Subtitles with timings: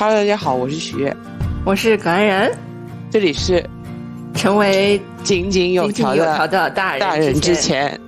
[0.00, 0.96] Hello，大家好，我是许。
[0.98, 1.16] 悦，
[1.64, 2.48] 我是葛安然，
[3.10, 3.68] 这里是
[4.32, 8.00] 成为井井有条的大人之前。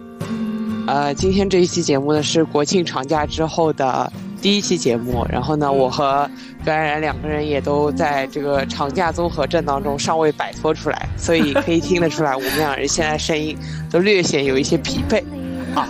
[0.87, 6.31] 呃，今天这一期节目呢是国庆长假之后的第一期节目，然后呢，我和
[6.65, 13.59] 葛安然两个人也都在这个长假综合症当中尚未摆脱出来，所以可以听得出来，我们两人现在声音
[13.91, 15.21] 都略显有一些疲惫。
[15.75, 15.89] 啊。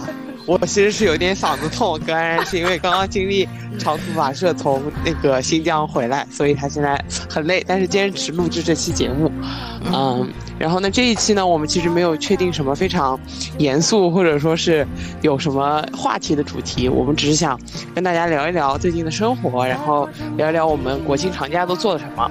[0.51, 9.31] 我其实是有点嗓子痛，当然是因为刚刚经历长途跋涉从那个新疆回来，所以他现在很累，但是坚持录制这期节目。
[9.95, 10.29] 嗯，
[10.59, 13.17] 然后呢，这一期呢，我们其实没有确定什么非常
[13.59, 14.85] 严肃或者说是
[15.23, 17.57] 有什么话题的主题，我们只是想
[17.95, 22.29] 跟大家聊一聊最近的生活，然后聊一聊我们国庆长假都做了什么。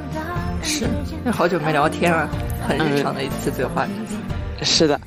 [0.62, 0.86] 是，
[1.32, 2.30] 好久没聊天了，
[2.68, 3.88] 很日常的一次对话。
[4.62, 5.00] 是的。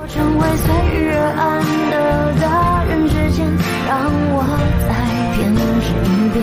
[0.00, 1.58] 我成为随遇而安
[1.90, 1.94] 的
[2.40, 3.44] 大人之前，
[3.88, 3.98] 让
[4.30, 4.46] 我
[4.86, 4.94] 再
[5.34, 5.58] 偏执
[6.06, 6.38] 一遍。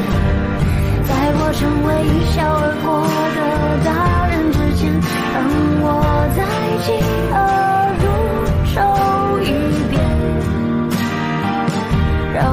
[1.08, 2.86] 在我成为一笑而过
[3.32, 3.40] 的
[3.86, 3.88] 大
[4.28, 4.92] 人之前，
[5.32, 5.40] 让
[5.80, 5.88] 我
[6.36, 6.44] 再
[6.84, 6.86] 嫉
[7.32, 7.36] 恶
[8.04, 8.04] 如
[8.76, 8.76] 仇
[9.40, 9.48] 一
[9.90, 9.96] 遍。
[12.36, 12.44] 让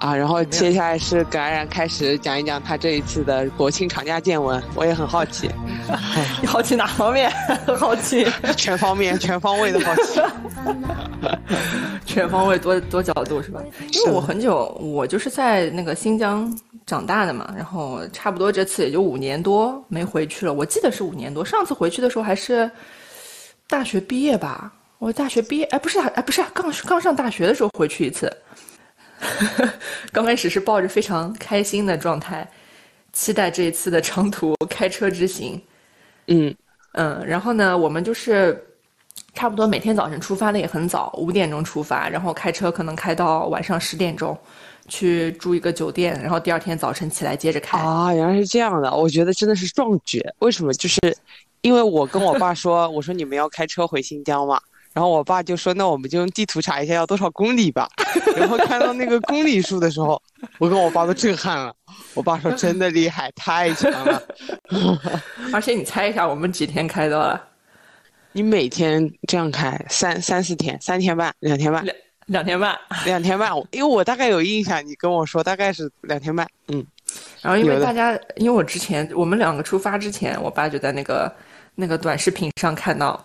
[0.00, 5.50] 啊，然后接下来是葛安然开始讲一讲他这一次的国庆长假见闻，我也很好奇。
[6.40, 7.30] 你好奇哪方面？
[7.78, 10.18] 好奇全方面、全方位的好奇。
[12.06, 13.62] 全方位多多角度是吧？
[13.92, 16.50] 因为我很久，我就是在那个新疆
[16.86, 20.52] 长大的嘛，然后差不多这次也就五年多没回去了。
[20.52, 22.70] 我记得是五年多，上次回去的时候还是
[23.68, 24.72] 大学毕业吧？
[24.98, 28.34] 我大学毕业，哎，不是哎，不是刚刚上大学的时候回去一次。
[30.12, 32.48] 刚开始是抱着非常开心的状态，
[33.12, 35.60] 期待这一次的长途开车之行。
[36.26, 36.54] 嗯
[36.92, 38.64] 嗯，然后呢，我们就是
[39.34, 44.36] 差不多每天早晨出发的也很早，五点钟出发，然后开车可能开到晚上十点钟，
[44.88, 47.78] 去住一个酒店，然后第二天早晨起来接着开。
[47.78, 50.24] 啊，原来是这样的，我觉得真的是壮举。
[50.38, 50.72] 为什么？
[50.74, 50.98] 就是
[51.60, 54.60] 因为我跟我爸说，我说你们要开车回新疆嘛。
[54.92, 57.88] 然后我爸就说：“那我们就用地图查一下要多少公里吧。”
[58.36, 60.20] 然后看到那个公里数的时候，
[60.58, 61.72] 我跟我爸都震撼了。
[62.12, 64.20] 我爸说：“真的厉害，太强了。
[65.54, 67.40] ”而且你猜一下，我们几天开到了？
[68.32, 71.96] 你每天这样开三三四天，三天半，两天半，两
[72.26, 73.52] 两天半，两天半。
[73.70, 76.44] 因为我大概有印象，你跟我说大概是两天半。
[76.66, 76.84] 嗯。
[77.42, 81.32] 然后因为大家，因为我之前我们两个出发之前，我爸就在那个
[81.76, 83.24] 那个短视频上看到。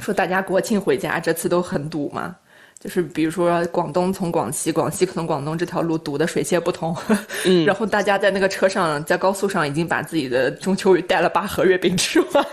[0.00, 2.36] 说大家国庆回家这次都很堵嘛，
[2.78, 6.94] 就是比如说广东从广西，广西可能广东这条路堵得水泄不通，
[7.44, 12.44] 嗯， 然后大家在那个车上，在高速上已经把自己的中秋带了八盒月饼吃完，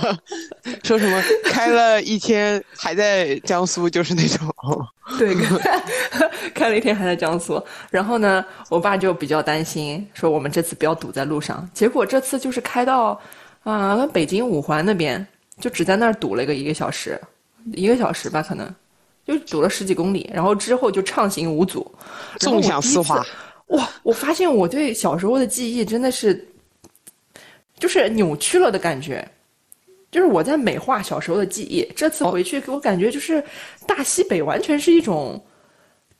[0.82, 1.22] 说什么？
[1.44, 4.48] 开了一天还在江苏，就是那种，
[5.18, 5.36] 对，
[6.54, 13.20] 开了一天还在江苏，然后呢，我爸就比较担心，说我们这次不要堵在路上，结果这次就是开到
[13.64, 15.26] 啊北京五环那边。
[15.60, 17.20] 就只在那儿堵了一个一个小时，
[17.74, 18.74] 一个小时吧，可能
[19.26, 21.88] 就堵了十几公里，然后之后就畅行无阻，
[22.38, 23.24] 纵享丝滑。
[23.66, 23.88] 哇！
[24.02, 26.44] 我发现我对小时候的记忆真的是，
[27.78, 29.24] 就是扭曲了的感觉，
[30.10, 31.86] 就是我在美化小时候的记忆。
[31.94, 33.44] 这次回去给我感觉就是
[33.86, 35.40] 大西北完全是一种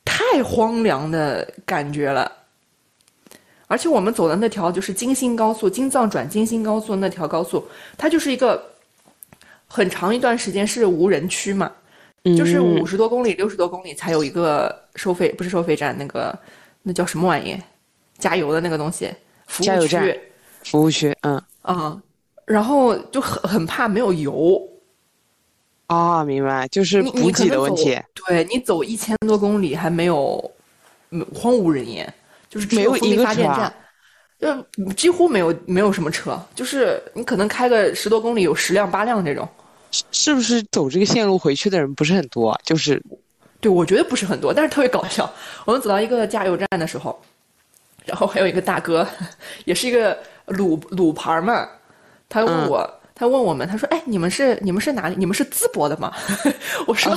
[0.05, 2.31] 太荒凉的感觉了，
[3.67, 8.70] 而且我们走的那条就是京新高速，京藏转京新高速那条高速，它就是一个。
[9.73, 11.71] 很长一段时间是无人区嘛，
[12.37, 16.37] 就是五十多公里、六十多公里才有一个收费，不是收费站，那个
[16.83, 17.57] 那叫什么玩意？
[18.17, 19.09] 加油的那个东西，
[19.47, 20.19] 服务区，
[20.65, 22.01] 服务区，嗯嗯，
[22.45, 24.61] 然后就很很怕没有油。
[25.87, 27.97] 啊，明白，就是补给的问题。
[28.27, 30.51] 对你走一千多公里还没有，
[31.33, 32.13] 荒无人烟，
[32.49, 33.73] 就是没有一个站。
[34.37, 39.47] 就几乎没有没有什么车，就是你可能开个十多公里有十辆八辆这种。
[40.11, 42.49] 是不是走这个线路回去的人不是很多？
[42.49, 43.01] 啊就是，
[43.59, 45.31] 对，我觉得不是很多，但是特别搞笑。
[45.65, 47.21] 我们走到一个加油站的时候，
[48.05, 49.07] 然后还有一个大哥，
[49.65, 51.67] 也是一个鲁鲁牌嘛，
[52.29, 55.15] 他问我，他问我们，他说：“哎，你们是你们是哪里？
[55.17, 56.13] 你们是淄博的吗？”
[56.87, 57.13] 我说：“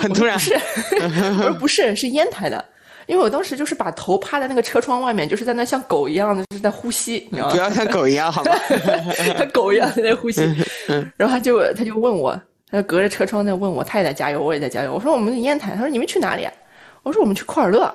[0.00, 0.54] 很突然。”不是，
[1.38, 2.64] 我说不是，是烟台的。
[3.06, 7.52] 因为我当时就是把头趴在那个车窗外面，就是在那像狗一样的就是在呼吸，你知道吗？
[7.52, 8.52] 不要像狗一样，好吗？
[9.38, 10.42] 像 狗一样在那呼吸。
[11.16, 12.38] 然后他就他就问我，
[12.70, 14.92] 他就隔着车窗在问我，他也在加油，我也在加油。
[14.92, 16.46] 我说我们烟台，他说你们去哪里？
[17.02, 17.94] 我说我们去库尔勒。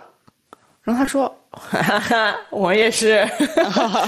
[0.83, 3.23] 然后他说：“哈哈，我也是。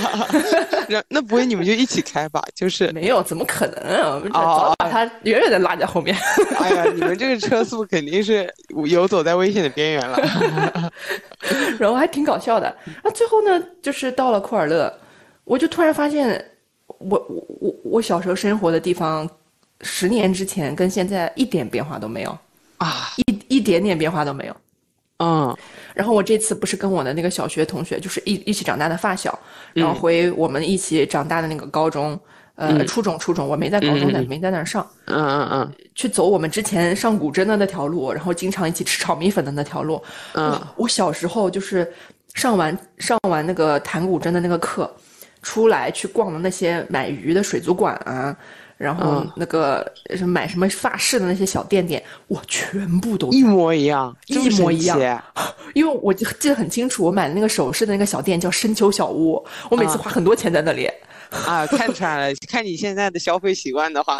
[0.89, 2.43] 那那不会你们就一起开吧？
[2.55, 4.15] 就是没有，怎么可能啊？
[4.15, 6.17] 我们哦早把他远远的拉在后面。
[6.59, 8.51] 哎呀，你们这个车速肯定是
[8.87, 10.91] 游走在危险的边缘了。
[11.77, 12.75] 然后还挺搞笑的。
[13.03, 14.91] 那最后呢，就是到了库尔勒，
[15.43, 16.43] 我就突然发现
[16.87, 19.29] 我，我我我小时候生活的地方，
[19.81, 22.35] 十年之前跟现在一点变化都没有，
[22.77, 24.55] 啊，一一点点变化都没有。
[25.17, 25.55] 嗯。
[25.93, 29.37] 然后我这次不是跟我的那个小学同学，就是一一起长大的发小，
[29.73, 32.19] 然后回我们一起长大的那个高中，
[32.55, 35.71] 呃，初中初中，我没在高中在、没在那儿上，嗯嗯嗯。
[35.95, 40.01] 去走我们之前上古筝的那条路，然后经常一起吃炒米粉的那条路。
[40.33, 40.59] 嗯。
[40.75, 41.91] 我小时候就是
[42.33, 44.91] 上完上完那个弹古筝的那个课，
[45.43, 48.35] 出来去逛的那些买鱼的水族馆啊，
[48.83, 54.99] 然后嗯那个什么买什么发饰的那些小店店，我全部都一模一样，一模一样
[55.73, 60.89] 因为我就记得很清楚，我买的那个首饰的那个小店叫深秋小屋，我每次花很多钱在那里。
[61.47, 61.65] 啊！
[61.65, 64.19] 看出来了，看你现在的消费习惯的话，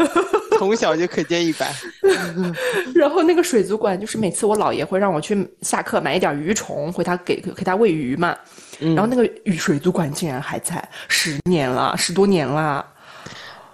[0.57, 1.71] 从小就可见一斑。
[2.95, 8.35] 然后那个水族馆，就是每次我姥爷会让我去下课买一点鱼虫，回他给给他喂鱼嘛。
[8.79, 12.83] 然后那个鱼水族馆竟然还在，十年了，十多年了，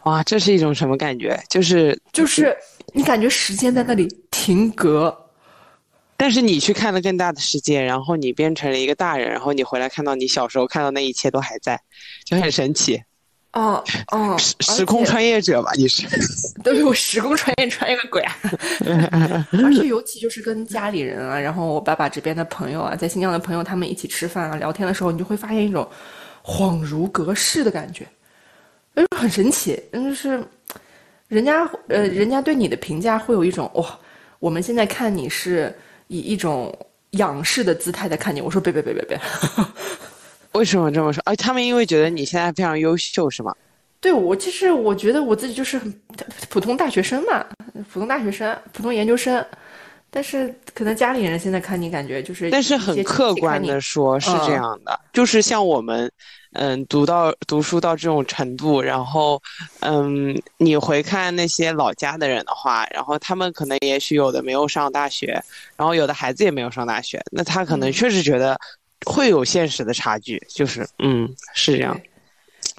[0.04, 1.40] 哇，这是一种什么感觉？
[1.50, 2.56] 就是就是
[2.94, 5.16] 你感觉时间在那里停格。
[6.16, 11.80] 但是你去看了更大的世界，然后你变成了一个大人，然后你回来看到你小时候看到那一切都还在，
[12.26, 13.02] 就很神奇。
[13.54, 16.06] 哦哦，时时空穿越者吧，你是？
[16.62, 18.38] 对我时空穿越穿越个鬼啊！
[19.64, 25.90] 而且尤其就是跟家里人啊，然后我爸爸这边的朋友啊，在新疆的朋友，他们一起吃饭啊、聊天的时候，你就会发现一种
[26.44, 28.06] 恍如隔世的感觉，
[29.04, 29.82] 就是很神奇。
[29.92, 30.44] 嗯，就是
[31.28, 34.00] 人家呃，人家对你的评价会有一种哇、
[34.40, 35.74] 我们现在看你是
[36.08, 36.76] 以一种
[37.12, 38.42] 仰视的姿态在看你。
[38.42, 39.20] 我说别别别别别，
[40.54, 41.22] 为什么这么说？
[41.26, 43.56] 啊，他们因为觉得你现在非常优秀，是吗？
[44.02, 45.94] 对我其实我觉得我自己就是很
[46.50, 47.46] 普通大学生嘛，
[47.92, 49.46] 普通大学生、普通研究生，
[50.12, 56.12] 但是可能家里人现在看你感觉就是，但是很客观的说，是这样的，就是像我们，
[56.54, 59.42] 嗯，读到读书到这种程度，然后，
[59.82, 65.40] 嗯，你回看那些老家的人的话，然后他们可能也许有的没有上大学，
[65.76, 68.60] 然后有的孩子也没有上大学，那他可能确实觉得
[69.06, 72.00] 会有现实的差距，就是，嗯，是这样。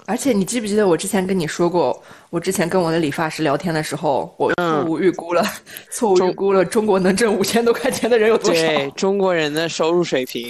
[0.05, 5.45] 而且你记不记得我之前跟你说过，我之前跟我的理发师聊天的时候，我错误预估了，
[5.91, 8.61] 错误预估了中国能挣五千多块钱的人有多少？
[8.61, 10.49] 对中国人的收入水平。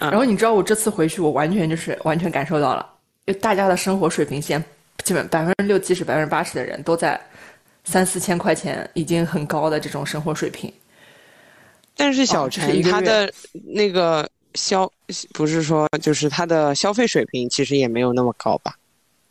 [0.00, 2.84] 嗯然后你知道我这次回去，我完全就是完全感受到了，
[3.26, 4.62] 就大家的生活水平线，
[5.04, 7.20] 基本百分之六七十、百分之八十的人都在
[7.84, 10.72] 三四千块钱，已经很高的这种生活水平。
[11.96, 13.32] 但是小陈他的
[13.64, 14.90] 那个消
[15.32, 18.74] 不是说就是他的消费水平其实也没有那么高吧？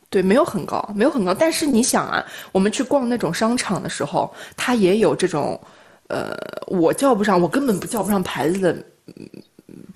[0.10, 1.34] 对，没有很高，没有很高。
[1.34, 5.60] 但是你想啊，我们去逛那种商场的时候，它也有这种，
[6.08, 6.38] 呃，
[6.68, 8.72] 我叫不上，我根本不叫不上牌子的，
[9.08, 9.28] 嗯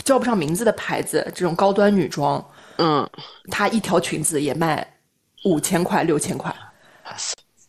[0.03, 2.43] 叫不上名字的牌子，这种高端女装，
[2.77, 3.07] 嗯
[3.51, 4.95] 它一条裙子也卖
[5.43, 6.51] 五千块、六千块。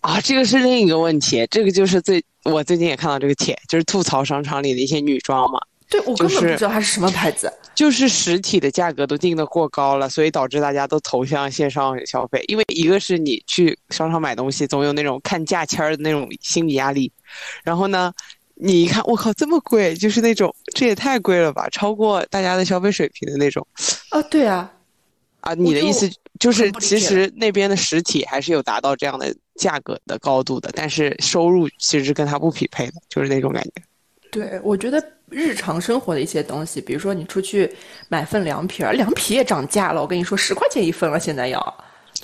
[0.00, 7.52] 啊，这个是另一个问题，这个就是最我最近也看到这个帖，就是吐槽商场里的一些女装嘛，对我根本不知道它是什么牌子。
[7.74, 12.44] 就是实体的价格都定的过高了，所以导致大家都投向线上消费。
[12.48, 17.12] 因为一个是你去商场买东西，总有那种看价签儿的那种心理压力，
[17.62, 18.12] 然后呢，
[18.56, 23.64] 你一看，我靠，这么贵，就是那种这也太贵了吧，超过大家的消费水平的那种。
[24.10, 24.70] 啊，对啊，
[25.40, 33.70] 啊，你的意思就是其实那边的实体还是有达到这样的价格的高度的，但是收入其实跟它不匹配的，就是那种感觉。
[34.30, 37.70] 对，我觉得日常生活的一些东西，比如说你出去
[38.08, 40.00] 买份凉皮儿，凉皮也涨价了。
[40.00, 41.60] 我跟你说，十块钱一份了，现在要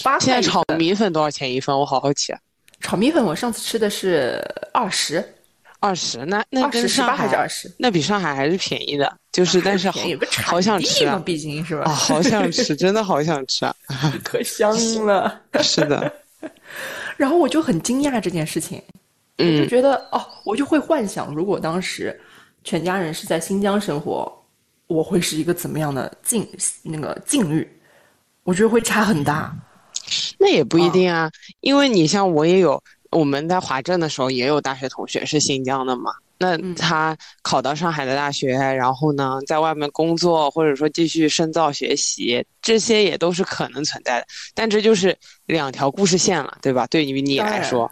[0.03, 0.63] 八现在炒。
[0.77, 1.77] 米粉多少钱一份？
[1.79, 2.39] 我好好奇啊。
[2.81, 4.43] 炒米粉，我上次吃的是
[4.73, 5.25] 二十，
[5.81, 7.73] 二十，那那跟上海还是二十？
[7.79, 11.85] 那比上海还是便宜的，就是但是好是好想吃嘛，啊，毕竟是吧？
[11.85, 13.75] 啊，好想吃，真的好想吃啊！
[14.23, 15.41] 可香了。
[15.63, 16.13] 是的，
[17.17, 18.83] 然后我就很惊讶这件事情，
[19.37, 22.19] 我就嗯，觉得哦，我就会幻想，如果当时
[22.63, 24.33] 全家人是在新疆生活，
[24.87, 26.49] 我会是一个怎么样的境
[26.83, 27.69] 那个境遇？
[28.45, 29.55] 我觉得会差很大。
[30.39, 36.13] 那也不一定啊，因为你像我也有，我们在华政的时候也有大学同学是新疆的嘛。
[36.37, 44.27] 那嗯他考到上海的大学，然后呢，在外面工作，或者说继续深造学习，这些也都是可能存在的。
[44.53, 46.87] 但这就是两条故事线了，对吧？
[46.89, 47.91] 对于你来说，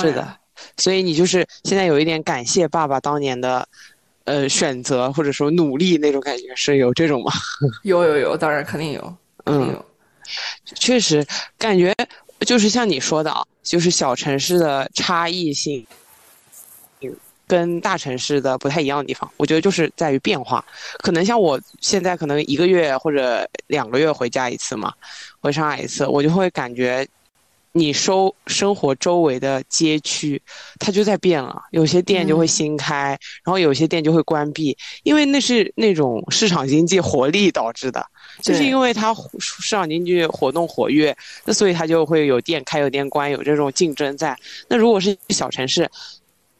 [0.00, 0.36] 是的。
[0.76, 3.66] 所以你就是现在有一点感谢爸爸当年的，
[4.24, 7.32] 呃选择或者说努力那种感觉，是有这种吗？
[7.84, 9.84] 有有有，当然肯定有，嗯有。
[10.74, 11.24] 确实，
[11.58, 11.94] 感觉
[12.40, 15.86] 就是像你说的啊，就是小城市的差异性，
[17.46, 20.64] 跟大城市的不太一样的地方，我觉得就是在于变化。
[20.98, 24.92] 可能像我现在可能一个月或者两个月回家一次嘛，
[25.40, 27.06] 回上海一次，我就会感觉。
[27.76, 30.40] 你收生活周围的街区，
[30.78, 31.60] 它就在变了。
[31.72, 38.06] 有些店就会嗯新开，然后有些店就会关闭，因为那是那种市场经济活力导致的。
[38.40, 44.38] 就是因为它市场经济活动活跃，那所以它就会有店开有店关，有这种竞争在。
[44.68, 45.90] 那如果是小城市，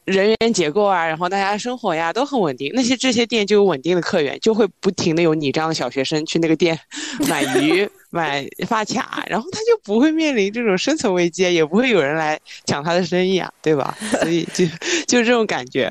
[0.04, 6.78] 人员结构啊，然后大家生活呀都很稳定，那些这些店就有稳定的客源，就会不停的有你这样的小学生去那个店
[7.28, 13.96] 买鱼、 买发卡，然后他就不会面临这种生存危机，也不会有人来抢他的生意啊，对吧？
[14.20, 14.66] 所以就
[15.08, 15.90] 就这种感觉。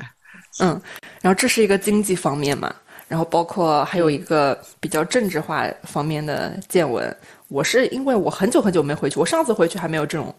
[0.60, 0.80] 嗯，
[1.20, 2.72] 然后这是一个经济方面嘛，
[3.08, 7.14] 然后包括还有一个比较政治化方面的见闻。
[7.48, 10.32] 我是因为我很久很久没回去，我上次回去还没有这种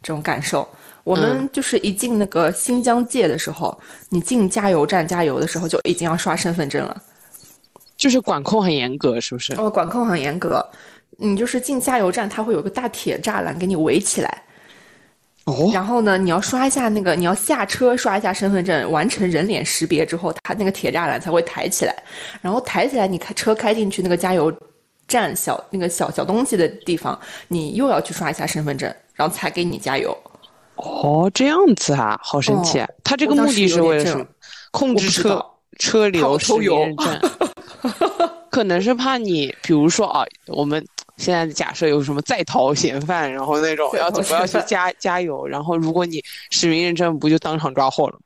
[0.00, 0.66] 这种感受。
[1.04, 3.78] 我们就是一进那个新疆界的时候，
[4.08, 7.02] 你进加油站加油的时候就已经要刷身份证了。
[7.96, 9.52] 就是管控很严格，是不是？
[9.54, 10.66] 哦，管控很严格。
[11.18, 14.42] 你就是进加油站，它会有个大铁栅栏给你围起来，
[15.44, 21.94] 哦，然后呢，你要刷一下那个，你要下车刷一下身份证，完成人脸识别之后，它那个铁栅栏才会抬起来。
[22.40, 24.50] 然后抬起来，你开车开进去那个加油
[25.06, 30.16] 站小那个小小东西的地方，你又要去刷一下身份证，然后才给你加油。
[30.80, 32.80] 哦，这样子啊，好神奇！
[32.80, 34.26] 哦他这个目的是为了什么？
[34.70, 35.44] 控制车
[35.78, 37.20] 车流实名认证，
[38.50, 40.84] 可能是怕你，比如说啊，我们
[41.16, 48.18] 现在假设有什么在逃嫌犯，然后那种要怎么要去加加油，然后如果你实名认证，不就当场抓获了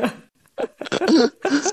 [0.00, 0.10] 吗？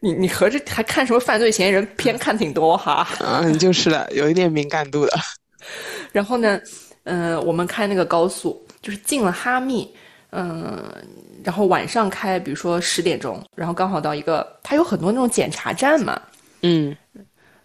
[0.00, 3.06] 你你合着还看什么犯罪嫌疑人片看挺多哈？
[3.20, 5.12] 嗯，就是的，有一点敏感度的。
[6.12, 6.60] 然后呢，
[7.04, 9.90] 呃，我们开那个高速，就是进了哈密，
[10.30, 10.84] 嗯、
[11.42, 16.20] 然后晚上开，比如说十点钟，然后刚好到一个，它有很多那种检查站嘛，
[16.62, 16.96] 嗯，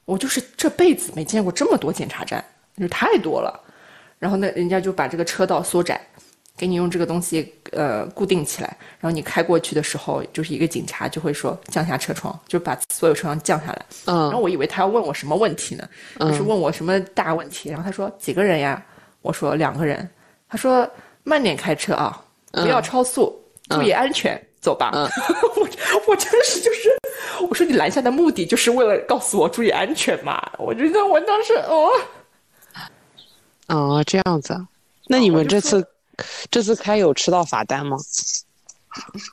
[0.05, 2.43] 我就是这辈子没见过这么多检查站，
[2.77, 3.59] 就是太多了。
[4.17, 5.99] 然后那，人家就把这个车道缩窄，
[6.57, 13.85] 给你用这个东西呃固定起来，然后你开过去的时候，就是一个警察就会说降下车窗，就把所有车窗降下来。
[14.05, 15.87] 嗯然后嗯我以为他要问我什么问题呢，
[16.19, 17.69] 就是问我什么大问题。
[17.69, 18.83] 然后他说几个人呀？
[19.25, 20.07] 我说两个人。
[20.47, 20.87] 他说
[21.23, 23.35] 慢点开车啊，不要超速，
[23.69, 24.91] 注意安全，走吧。
[24.93, 25.09] 嗯
[25.57, 25.67] 我
[26.07, 26.95] 我真是就是，
[27.49, 30.39] 我说你拦下的目的就是为了告诉我注意安全嘛？
[30.59, 31.89] 我觉得我当时哦，
[33.67, 34.67] 哦，这样子啊。
[35.07, 35.85] 那你们这次
[36.51, 37.97] 这次开有吃到罚单吗？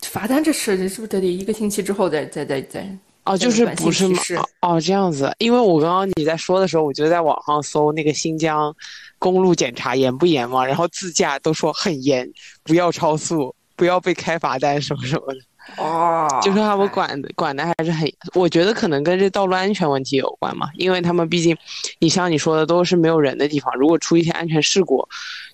[0.02, 2.98] 罚单这事是不是得得一个星期之后再再再再？
[3.24, 4.18] 哦，就是不是吗？
[4.62, 5.32] 哦，这样子。
[5.38, 8.74] 因为我刚刚你在说的时候，我就在网上搜那个新疆
[9.18, 12.28] 公路检查严不严嘛，然后自驾都说很严，
[12.64, 21.56] 不要超速，不要被开罚单什么什么的，哦，就是他们管的管的还是很，我觉得可能跟这道路安全问题有关嘛，因为他们毕竟，
[22.00, 25.08] 你像你说的都是没有人的地方，如果出一些安全事故，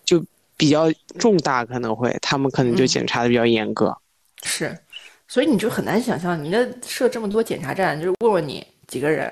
[0.07, 0.25] 就
[0.57, 3.95] 比较重大，可能会他们可能就嗯检查的比较严格。
[4.43, 4.79] 是，
[5.29, 9.31] 所以你就很难想象，你那设这么多检查站，就是问问你几个人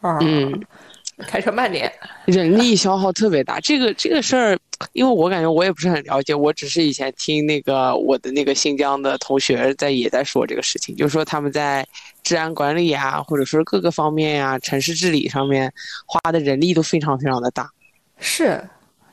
[0.00, 0.18] 啊？
[0.20, 0.60] 嗯，
[1.28, 1.90] 开车慢点。
[2.26, 3.60] 人力消耗特别大。
[3.60, 4.58] 这个这个事儿，
[4.92, 11.86] 因为我感觉我也不是很了解，我只是以前听那个我的那个新疆的同学在也在说这个事情，就是说他们在
[12.24, 15.72] 治安管理啊，或者说各个方面呀、城市治理上面
[16.04, 17.70] 花的人力都非常非常的大。
[18.18, 18.60] 是，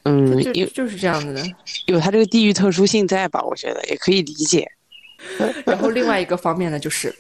[0.06, 1.44] 嗯，就就是这样子的。
[1.86, 3.44] 有它这个地域特殊性在吧？
[3.44, 4.68] 我觉得也可以理解。
[5.66, 7.16] 然后另外一个方面呢，就是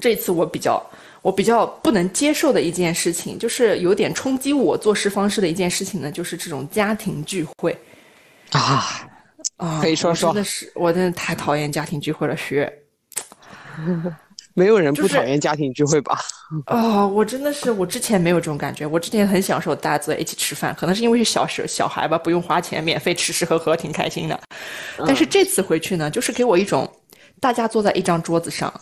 [0.00, 0.84] 这次我比较
[1.22, 7.76] 我比较不能接受的一件事情，就是有点冲击我做事方式的一件事情呢，就是这种家庭聚会
[8.50, 9.08] 啊，
[9.56, 9.80] 啊。
[9.80, 12.72] 可以说说我真的是，我真的太讨厌家庭聚会了，学。
[14.56, 16.16] 没有人不讨厌家庭聚会吧？
[16.70, 24.38] 哦，我真的是，我之前没有这种感觉，我之前很享受大家坐在一起吃饭，可能是因为是小时小孩吧，不用花钱，免费吃吃喝喝，挺开心的。
[24.98, 26.88] 但是这次回去呢，就是给我一种，
[27.40, 28.72] 大家坐在一张桌子上，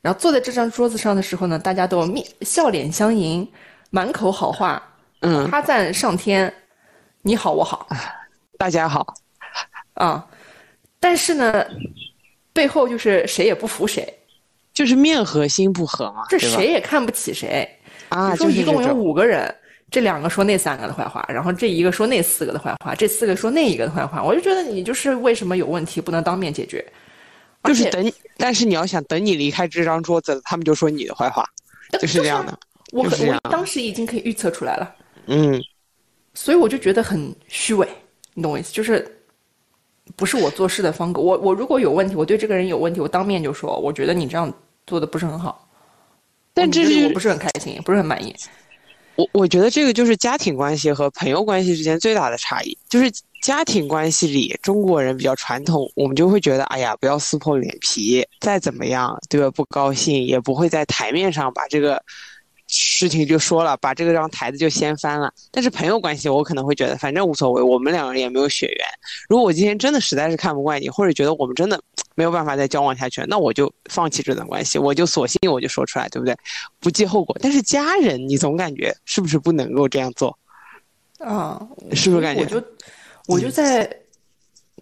[0.00, 3.46] 然后坐在这张桌子上的时候呢，大家都面笑脸相迎，
[3.90, 4.82] 满口好话，
[5.20, 6.52] 嗯，夸赞上天，
[7.22, 7.86] 你好我好
[8.58, 9.14] 大家好。
[9.94, 10.26] 啊，
[10.98, 11.64] 但是呢，
[12.52, 14.12] 背后就是谁也不服谁，
[14.72, 17.68] 就是面和心不和嘛，这谁也看不起谁。
[18.08, 18.34] 啊？
[18.36, 19.54] 就一共有五个人，
[19.90, 26.84] 这两个说那三个的坏话，然后这一个说那四个的坏话，这四个说那一个的坏话，我就觉得你就是为什么有问题不能当面解决
[27.64, 31.44] 就是等，但是你要想等你离开这张桌子，他们就说你的坏话，
[31.98, 32.58] 就是这样的。
[32.92, 34.94] 我我当时已经可以预测出来了，
[35.26, 35.60] 嗯，
[36.34, 37.88] 所以我就觉得很虚伪，
[38.34, 38.72] 你懂我意思？
[38.72, 39.04] 就是
[40.14, 41.20] 不是我做事的风格。
[41.20, 44.52] 我我如果有问题，我对这个人有问题，我当面就说，我觉得你这样
[44.86, 45.68] 做的不是很好，
[46.52, 48.34] 但这是我不是很开心，不是很满意。
[49.16, 53.10] 我我觉得这个就是家庭关系和朋友关系之间最大的差异，就是
[53.44, 59.50] 家庭关系里中国人比较传统，我们就会觉得，哎呀，不要撕破脸皮，再怎么样，对吧？
[59.50, 62.02] 不高兴也不会在台面上把这个
[62.68, 65.30] 事情就说了，把这个张台子就掀翻了。
[65.50, 68.78] 但是朋友关系，我可能会觉得，反正无所谓，我们两个人也没有血缘。
[69.28, 71.78] 如果我今天真的实在是看不惯你，或者觉得我们真的
[72.14, 76.34] 没有办法再交往下去，那我就放弃这段关系，我就索性我就说出来，对不对？
[76.80, 77.36] 不计后果。
[77.42, 80.34] 但是家人，你总感觉是不是不能够这样做？
[81.18, 81.60] 啊，
[81.92, 82.66] 是不是感觉我就
[83.26, 83.84] 我就在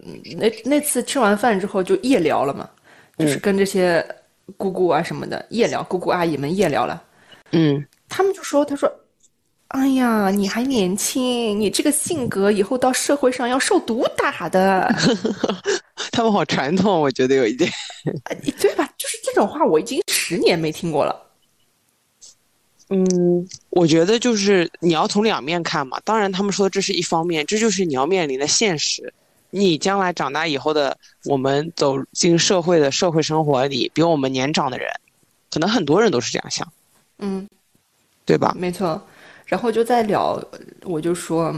[0.05, 2.69] 嗯那那次吃完饭之后就夜聊了嘛，
[3.17, 4.05] 就是嗯跟这些
[4.57, 7.01] 姑姑啊什么的夜聊，姑姑阿姨们夜聊了。
[7.51, 8.91] 嗯，他们就说：“他说，
[9.69, 14.93] 哎呀，你还年轻，你这个性格以后到社会上要受毒打的，
[16.11, 17.71] 他们好传统，我觉得有一点。
[18.25, 18.91] 哎对吧？
[18.97, 21.15] 就是这种话，我已经十年没听过了。
[22.89, 25.99] 嗯，我觉得就是你要从两面看嘛。
[26.05, 29.11] 当然，他们说这是一方面，这就是你要面临的现实。
[29.49, 34.87] 你将来长大以后的，我们走进社会的社会生活里，比我们年长的人，
[35.51, 36.71] 可能很多人都是这样想，
[37.17, 37.47] 嗯，
[38.25, 38.55] 对吧？
[38.57, 39.01] 没错。
[39.45, 40.39] 然后就在聊，
[40.83, 41.53] 我就说，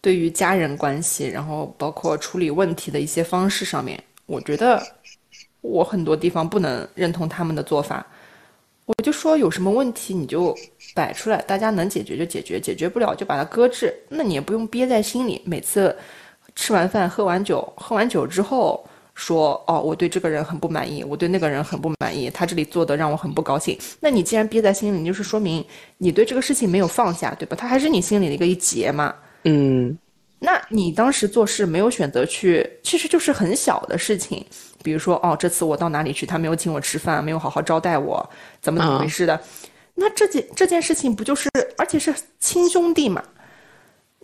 [0.00, 4.82] 对于家人关系，然后包括处理问题的一些方式上面，我觉得
[5.62, 8.06] 我很多地方不能认同他们的做法。
[8.86, 10.54] 我就说有什么问题你就
[10.94, 13.94] 摆出来，大家能解决就解决，解决不了就把它搁置。
[14.08, 15.96] 那你也不用憋在心里，每次
[16.54, 23.78] 吃完饭喝完酒，喝完酒之后说哦，我对这个人很不满意，我对那个人很不满意，他这里做的让我很不高兴。
[24.00, 25.64] 那你既然憋在心里，就是说明
[25.96, 27.56] 你对这个事情没有放下，对吧？
[27.56, 29.14] 他还是你心里的一个一结嘛。
[29.44, 29.96] 嗯
[30.38, 34.44] 那你当时做事没有选择去，其实就是很小的事情，
[34.84, 38.24] 比如说哦，这次我到哪里去，他没有请我吃饭，没有好好招待我，
[38.60, 39.40] 怎么怎么回事的？
[39.94, 43.22] 那这件这件事情不就是，而且是亲兄弟嘛，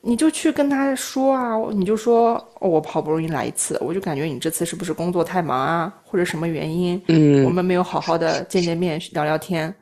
[0.02, 7.44] 你就去跟他说啊，你就说、哦、我好不容易来一次，我就感觉你这次是不是工作太忙啊，或者什么原因，嗯。
[7.44, 9.74] 我们没有好好的见见面聊聊天，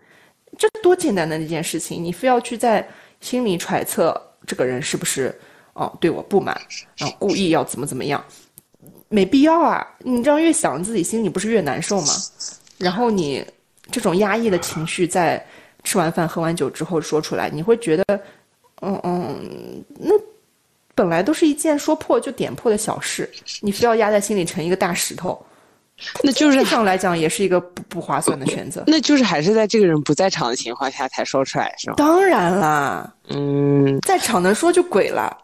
[0.56, 2.86] 这多简单的一件事情，你非要去在
[3.20, 5.36] 心里揣测这个人是不是
[5.72, 6.54] 哦对我不满，
[6.96, 8.22] 然后故意要怎么怎么样，
[9.08, 9.86] 没必要啊！
[10.00, 12.12] 你这样越想自己心里不是越难受吗？
[12.76, 13.44] 然后你
[13.90, 15.44] 这种压抑的情绪在
[15.84, 18.04] 吃完饭喝完酒之后说出来，你会觉得，
[18.82, 20.12] 嗯嗯，那
[20.94, 23.28] 本来都是一件说破就点破的小事，
[23.60, 25.44] 你非要压在心里成一个大石头。
[26.22, 28.84] 那就是上来讲，也是一个不不划算的选择。
[28.86, 31.96] 那就是还是在这个人不在场的情况下才说出来，是吗？
[31.96, 35.36] 当然啦，嗯，在场能说就鬼了。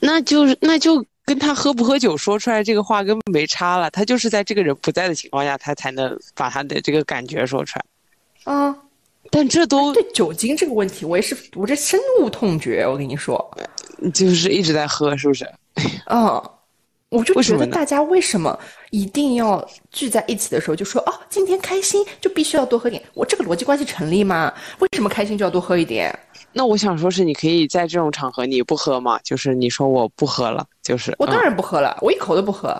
[0.00, 8.52] 那就是那就跟他喝不喝酒说出来这个话根本没差了，他就是在这个人不在的情况下，他才能把他的这个感觉说出来。
[8.52, 8.76] 啊，
[9.30, 12.86] 但这都对酒精这个问题，我也是我这深恶痛绝。
[12.86, 13.50] 我跟你说，
[14.12, 15.50] 就是一直在喝，是不是？
[16.04, 16.50] 嗯，
[17.12, 18.58] 我就觉得大家为什么
[18.90, 23.02] 一定要聚在一起的时候就说哦，今天开心就必须要多喝点？
[23.12, 24.52] 我这个逻辑关系成立吗？
[24.78, 26.18] 为什么开心就要多喝一点？
[26.54, 29.18] 那我想说是，你可以在这种场合你不喝吗？
[29.22, 32.70] 就是你说我不喝了，就是我当然不喝了，我一口都不喝。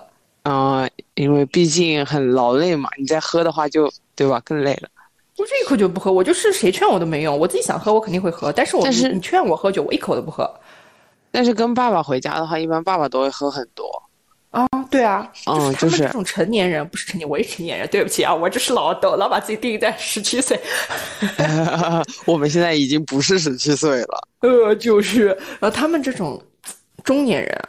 [0.45, 4.88] 嗯、呃因为毕竟很劳累嘛，你再喝的话就对吧，更累了。
[5.37, 10.51] 我这一口就不喝，我就是谁劝我都没用，我自己想喝我肯定会喝，但是我但是你你劝我喝酒，我一口都不喝。
[11.31, 14.03] 但是跟爸爸回家的话，一般爸爸都会喝很多。
[14.53, 20.61] 啊，对啊，嗯就是他就是们这种成年人，不是成年，我也成年人， 对不起啊，我这是老豆，老把自己定义在十七岁，
[22.27, 24.29] 我们现在已经不是十七岁了。
[24.41, 25.27] 呃，就是，
[25.59, 26.41] 然后他们这种
[27.03, 27.62] 中年人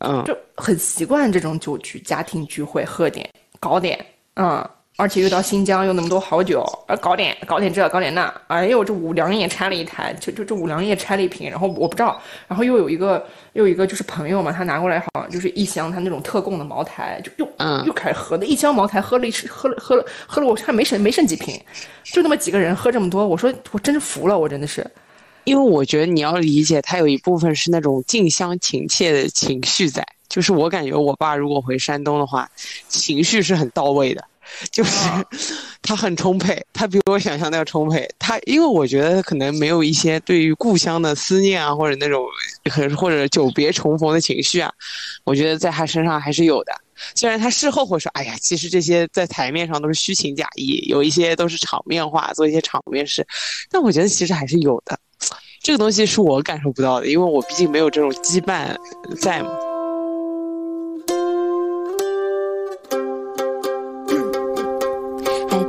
[0.00, 3.28] 嗯，就很习惯这种酒局、家庭聚会，喝点、
[3.60, 4.68] 搞点，嗯，
[5.02, 21.60] 而且又到新疆又那么多好酒，啊，搞点、搞点这、搞点那，哎呦，这五粮液拆了一台，就就这五粮液拆了一瓶，然后我不知道，然后又有一个又有一个就是朋友嘛，他拿过来好像就是一箱他那种特供的茅台，就又嗯又开始喝，那一箱茅台喝了一吃，喝了喝了喝了，我看没剩没剩几瓶，
[22.04, 24.88] 就那么几个人喝这么多，我说我真是服了，我真的是，
[25.42, 30.06] 因为我觉得你要理解，他有一部分是那种近乡情怯的情绪在。
[30.28, 32.48] 就是我感觉我爸如果回山东的话，
[32.88, 34.24] 情绪是很到位的，
[34.70, 35.24] 就是啊
[35.82, 38.08] 他很充沛，他比我想象的要充沛。
[38.18, 42.24] 他因为我觉得可能没有一些对于故乡的思念啊，或者那种
[42.70, 44.72] 或者或者久别重逢的情绪啊，
[45.24, 46.72] 我觉得在他身上还是有的。
[47.16, 53.26] 虽然他事后会说，哎呀，其实这些在台面上都是虚情假意，有一些都是场面化，做一些场面事，
[53.70, 54.98] 但我觉得其实还是有的。
[55.60, 58.76] 这个东西是我感受不到的，因为我毕竟没有这种羁绊
[59.18, 59.71] 在嘛。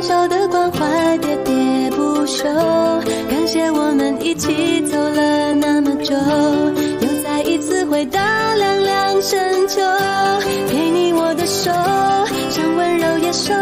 [0.00, 2.44] 小的关怀喋喋不休，
[3.28, 9.82] 感谢我们一起走了那么久，又再一次回到凉凉深秋，
[10.70, 11.70] 给你我的手，
[12.50, 13.52] 像温柔野兽，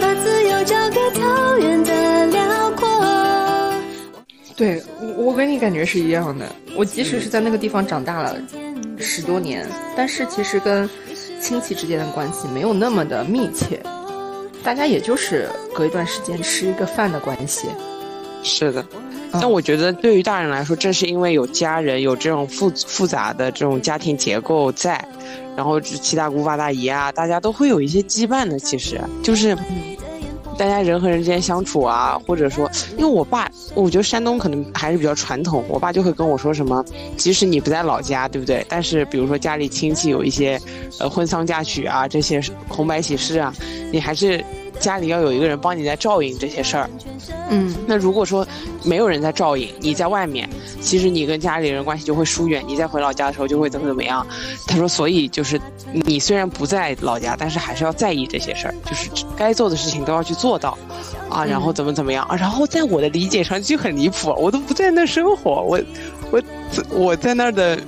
[0.00, 3.72] 把自由交给草原的辽阔。
[4.56, 6.44] 对我，我跟你感觉是一样的。
[6.76, 8.36] 我即使是在那个地方长大了
[8.98, 9.64] 十多年，
[9.96, 10.90] 但是其实跟
[11.40, 13.80] 亲戚之间的关系没有那么的密切，
[14.64, 17.68] 大家也就是隔一段时间吃一个饭的关系。
[18.42, 18.84] 是的，
[19.32, 25.02] 但我觉得对于大人来说，正是因为有家人，有这种复复杂的这种家庭结构在，
[25.56, 28.58] 然后七大姑八大姨啊，大家都会有一些羁绊的。
[28.58, 29.56] 其实就是
[30.62, 36.84] 大家人和人之间相处啊，或者说，因为我爸，我觉得山东可能还是比较传统，我爸就会跟我说什么，
[37.16, 38.64] 即使你不在老家，对不对？
[38.68, 40.60] 但是比如说家里亲戚有一些，
[41.00, 43.52] 呃，婚丧嫁娶啊，这些红白喜事啊，
[43.90, 44.40] 你还是
[44.82, 46.90] 家里要有一个人帮你在照应这些事儿。
[47.48, 48.46] 嗯，那如果说
[48.82, 50.48] 没有人在照应，你在外面，
[50.80, 54.26] 其实你跟家里人关系就会疏远，你再回老家的时候就会怎么怎么样。
[54.66, 55.58] 他说，所以就是
[55.92, 60.76] 你虽然不在老家，但是还是要在意这些事儿，就是该做的事情都要去做到，
[61.30, 62.34] 啊，然后怎么怎么样啊。
[62.34, 65.80] 然后在我的理解上就很离谱，我都不在那生活，我
[66.32, 66.42] 我
[66.90, 67.78] 我在那儿的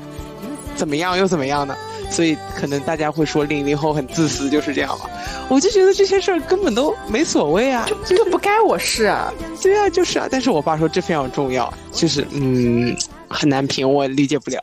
[0.77, 1.77] 怎么样又怎么样呢？
[2.15, 5.11] 所以可能大家会说零零后很自私，就是这样吧。
[5.49, 9.35] 我就觉得这些事儿根本都没所谓啊，就就不该我事啊。
[9.61, 10.29] 对啊，就是啊。
[10.31, 12.97] 但是我爸说这非常重要，就是嗯
[13.29, 14.63] 很难评，我理解不了。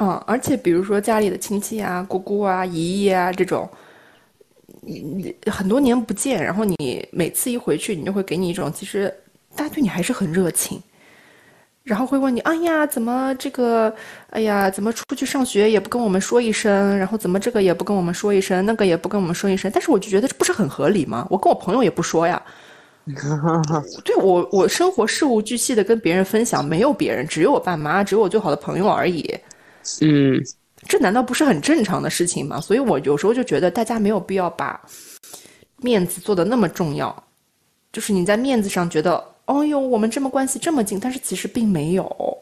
[0.00, 3.68] 嗯，而且比如说家里的亲戚啊、姑姑啊、姨姨啊这种，
[4.80, 9.12] 你你很多年不见，然后你每次一回去，你就会给你一种其实
[9.54, 10.80] 大家对你还是很热情。
[11.86, 13.94] 然后会问你，哎呀，怎么这个，
[14.30, 19.70] 哎呀，怎么出去上学也不跟我们说一声，然后怎么这个也不跟我们说一声，那个也不跟我们说一声。
[19.72, 21.24] 但是我就觉得这不是很合理吗？
[21.30, 22.42] 我跟我朋友也不说呀。
[24.04, 29.22] 对我，我生活事无巨细的跟别人分享，没有别人，只有我爸妈，只有我最好的朋友而已。
[30.00, 30.42] 嗯，
[30.88, 32.60] 这难道不是很正常的事情吗？
[32.60, 34.80] 所以我有时候就觉得大家没有必要把
[35.76, 37.24] 面子做的那么重要，
[37.92, 39.35] 就是你在面子上觉得。
[39.46, 42.38] 哦哟，我们这么关系这么近，但是其实并没有，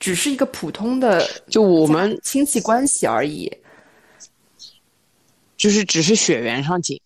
[0.00, 3.48] 只是一个普通的就我们亲戚关系而已，
[5.56, 7.00] 就是只是血缘上近。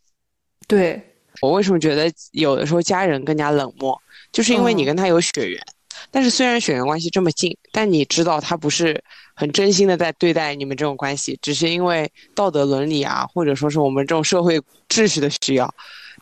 [0.66, 0.98] 对，
[1.42, 4.00] 我为什么觉得有的时候家人更加冷漠，
[4.32, 5.62] 就是因为你跟他有血缘，
[6.10, 8.98] 但是虽然血缘关系这么近，但你知道他不是
[9.34, 15.74] 很真心的在对待你们这种关系，只是因为道德伦理啊，或者说是我们这种社会秩序的需要，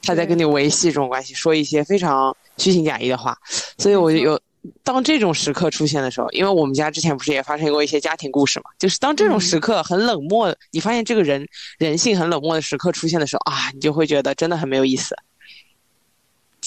[0.02, 2.36] 他在跟你维系这种关系，说一些非常。
[2.56, 3.36] 虚情假意的话，
[3.78, 4.40] 所以我就有
[4.82, 11.46] 当这种时刻出现的时候，因为我们家之前不是也发生过一些家庭故事嘛，就是当这种时刻很冷漠，你发现这个人
[11.78, 15.14] 人性很冷漠的时刻出现的时候啊，你就会觉得真的很没有意思。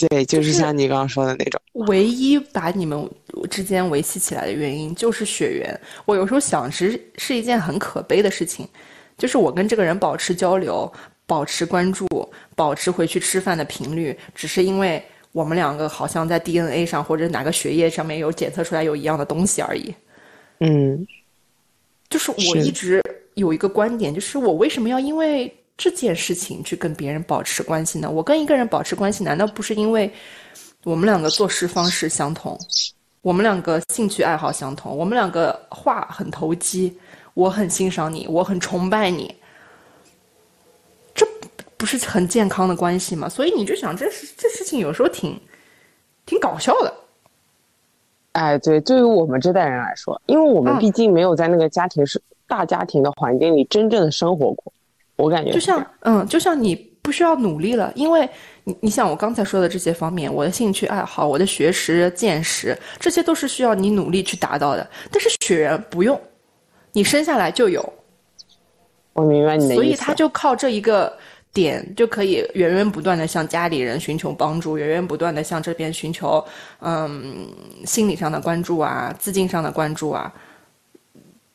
[0.09, 3.09] 对，就是像你刚刚说的那种，唯一把你们
[3.49, 5.81] 之间维系起来的原因就是血缘。
[6.05, 8.67] 我有时候想，其实是一件很可悲的事情，
[9.17, 10.91] 就是我跟这个人保持交流、
[11.25, 12.07] 保持关注、
[12.55, 15.03] 保持回去吃饭的频率，只是因为。
[15.37, 19.93] 我们两个好像在 DNA 上或者哪个血液上面有检测出来有一样的东西而已。
[20.61, 21.05] 嗯，
[22.09, 22.99] 就是我一直
[23.35, 28.09] 有一个观点，就是我为什么要因为这件事情去跟别人保持关系呢？
[28.09, 30.11] 我跟一个人保持关系，难道不是因为
[30.83, 32.59] 我们两个做事方式相同，
[33.21, 36.91] 我们两个兴趣爱好相同，我们两个话很投机，
[37.35, 39.31] 我很欣赏你，我很崇拜你。
[41.77, 43.29] 不是很健康的关系嘛？
[43.29, 45.39] 所以你就想，这事这事情有时候挺
[46.25, 46.93] 挺搞笑的。
[48.33, 54.71] 哎，对，对于我们这代人来说，因为我们毕竟没有在那个家庭是大家庭的环境里真正的生活过，
[55.15, 58.29] 我感觉就像嗯，就像你不需要努力了，因为
[58.63, 64.87] 你你像我刚才说的这些方面，我的兴趣爱好、我的学识、见识，这些都是需要你努力去达到的。
[65.11, 66.19] 但是血缘不用，
[66.91, 67.93] 你生下来就有，
[69.13, 69.75] 我明白你的意思。
[69.75, 71.17] 所以他就靠这一个
[71.57, 76.43] 点就可以源源不断的向家里人寻求帮助，源源不断的向这边寻求
[76.81, 77.47] 嗯
[77.83, 80.31] 心理上的关注啊，资金上的关注啊。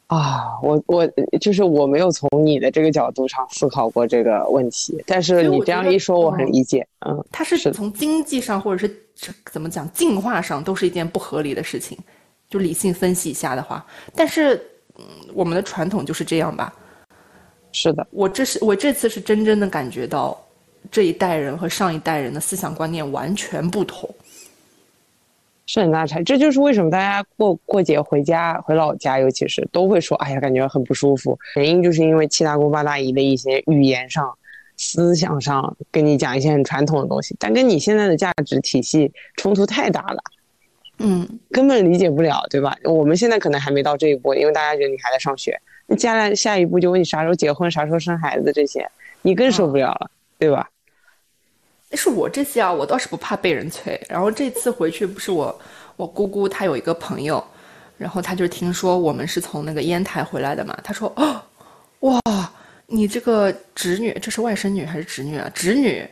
[0.09, 1.07] 啊，我我
[1.41, 6.87] 就是我没有从你的这个角度上思考过这个问题，但是你这样一说，我很理解。
[7.07, 8.93] 嗯，它是从经济上或者是
[9.53, 11.97] 怎么讲进化上都是一件不合理的事情，
[12.51, 14.61] 就理性分析一下的话，但是
[14.99, 16.75] 嗯，我们的传统就是这样吧。
[17.73, 20.39] 是的，我这是我这次是真正的感觉到
[20.91, 24.09] 这一代人和上一代人的思想观念完全不同。
[25.65, 31.39] 是很大差，这就是为什么大家过过节回家回老家，尤其是都会说，哎呀，感觉很不舒服。
[31.57, 34.37] 原因就是因为七大姑八大姨的一些语言上、
[34.77, 40.23] 思想上跟你讲一些很传统的东西，但跟你现在的价值体系冲突太大了，
[40.99, 42.77] 嗯，根本理解不了，对吧？
[42.85, 45.59] 我们现在可能还没到这一步，因为大家觉得你还在上学，
[45.93, 50.67] 那接下来下一步就问你啥时候结婚、啥时候生孩子这些，你更受不了了，对吧？
[51.91, 54.01] 但是我这次啊，我倒是不怕被人催。
[54.09, 55.61] 然后这次回去不是我，
[55.97, 57.45] 我姑姑她有一个朋友，
[57.99, 61.43] 然后她就听说我们是从那个烟台回来的嘛，她说哦，
[62.01, 62.51] 哇，
[62.87, 65.51] 你这个侄女，这是外甥女还是侄女啊？
[65.55, 66.09] 侄女，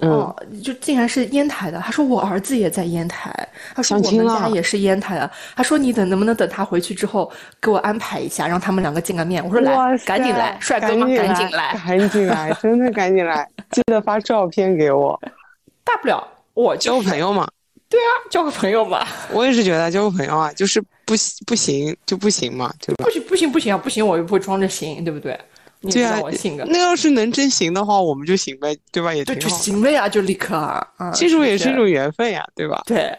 [0.00, 0.34] 哦，
[0.64, 1.78] 就竟然是烟台的。
[1.80, 3.32] 他说我儿子也在烟台，
[3.74, 5.30] 他说我们家也是烟台的。
[5.54, 9.44] 他说你等能不能等他回去之后给我安排一下，让他们两个见个面。
[9.44, 11.06] 我说来，赶紧来，帅哥吗？
[11.08, 13.48] 赶紧来，赶紧来，真的赶紧来。
[13.70, 15.20] 记得发照片给我，
[15.84, 17.48] 大不了我交个朋友嘛。
[17.88, 19.06] 对啊，交个朋友吧。
[19.32, 23.04] 我也是觉得交个朋友啊，就是不不行就不行嘛，对吧？
[23.04, 25.38] 不行不行不行啊，不行我又不会装着行，对不对？
[25.82, 26.64] 对啊，我性格。
[26.66, 29.14] 那要是能真行的话，我们就行呗，对吧？
[29.14, 30.86] 也就就行了呀，就立刻啊。
[31.14, 32.82] 这种也是一种缘分呀，对吧？
[32.86, 33.16] 对，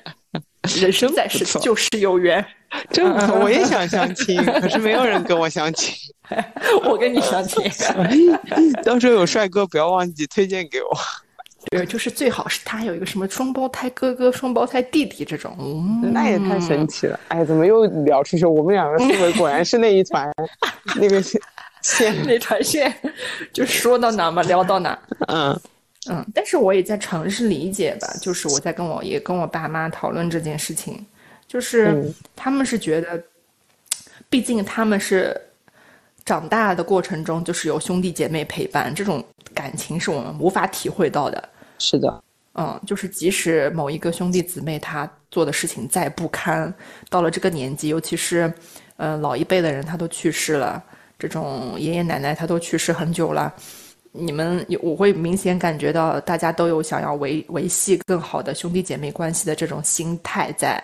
[0.80, 2.46] 人生在世就是有缘。
[2.92, 3.06] 真
[3.42, 5.94] 我也想相亲，可是没有人跟我相亲。
[6.88, 7.62] 我跟你相亲，
[8.86, 10.90] 到时候有帅哥不要忘记推荐给我。
[11.70, 15.54] 对，就是最好是他有一个什么双胞胎哥哥、双胞胎弟弟这种，
[16.14, 17.20] 那也太神奇了。
[17.28, 18.46] 哎，怎么又聊出去？
[18.46, 20.32] 我们两个思维果然是那一团
[20.96, 21.22] 那个
[21.84, 22.94] 线，那团线
[23.52, 24.98] 就说到哪嘛聊到哪。
[25.28, 25.60] 嗯
[26.10, 31.06] 嗯，但是我也在尝试理解吧，就是我在跟我也跟我爸妈讨论这件事情。
[31.48, 33.22] 就是他们是觉得，
[34.30, 35.40] 毕竟他们是
[36.24, 39.22] 长大的过程中，就是有兄弟姐妹陪伴，这种
[39.54, 41.50] 感情是我们无法体会到的。
[41.78, 46.74] 是的，嗯，就是即使某一个兄弟姊妹他做的事情再不堪，
[47.10, 48.52] 到了这个年纪，尤其是
[48.96, 50.82] 嗯老一辈的人他都去世了，
[51.22, 53.54] 这种爷爷奶奶他都去世很久了，
[54.12, 60.84] 你们我会明显感觉到大家都有想要维维系更好的兄弟姐妹关系的这种心态在。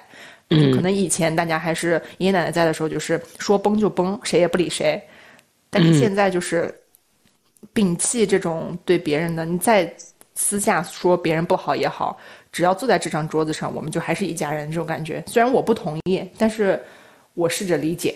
[0.50, 5.02] 嗯，可能以前大家还是爷爷奶奶在的时候，就是说崩就崩，谁也不理谁。
[5.72, 6.72] 但是现在就是
[7.74, 9.92] 摒弃这种对别人的，你再
[10.36, 12.16] 私下说别人不好也好，
[12.52, 15.24] 只要坐在这张桌子上，我们就还是一家人这种感觉。
[15.26, 16.80] 虽然我不同意，但是
[17.34, 18.16] 我试着理解。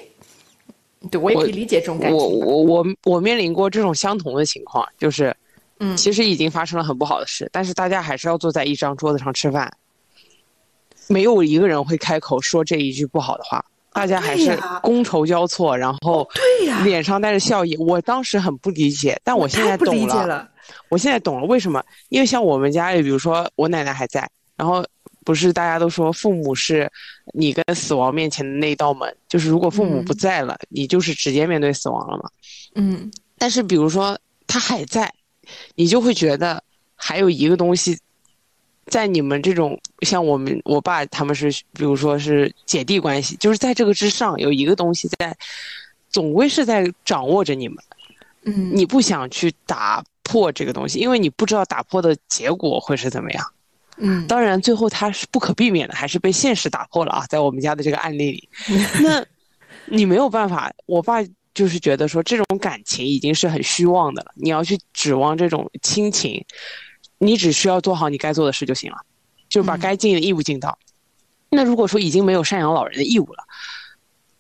[1.09, 2.17] 对我也可以理解这种感情。
[2.17, 5.35] 我我我我面临过这种相同的情况，就是
[5.79, 9.71] 嗯，其实已经发生了很不好的事，但是大家还是要坐在一张桌子上吃饭。
[11.07, 14.51] 没有一个人会开口说这一句不好的话，大家还是
[14.83, 17.75] 觥筹交错，然后对呀，脸上带着笑意。
[17.77, 20.47] 我当时很不理解，但我现在懂了。
[20.87, 21.83] 我现在懂了为什么？
[22.09, 24.85] 因为像我们家里，比如说我奶奶还在，然后
[25.23, 26.91] 不是大家都说父母是
[27.33, 32.29] 你跟死亡面前的那道门，就是如果父母不在了，你就是直接面对死亡了嘛。
[32.75, 35.13] 嗯，但是比如说他还在，
[35.75, 36.63] 你就会觉得
[36.95, 37.97] 还有一个东西。
[38.87, 45.37] 在你们这种像我们我爸他们是，比如说是姐弟关系，就是在这个之上有一个东西在，
[46.09, 47.77] 总归是在掌握着你们。
[48.43, 53.45] 嗯，你不想去打破这个东西，因为你不知道打破的结果会是怎么样。
[54.03, 57.25] 嗯，当然最后他是不可避免的，还是被现实打破了啊！
[57.29, 58.49] 在我们家的这个案例里，
[59.01, 59.23] 那
[59.85, 60.73] 你没有办法。
[60.87, 66.43] 我爸就是觉得说，这种感情已经是很虚妄的了，你要去指望这种亲情。
[67.23, 68.97] 你只需要做好你该做的事就行了，
[69.47, 70.75] 就把该尽的义务尽到。
[71.51, 73.43] 那如果说已经没有赡养老人的义务了，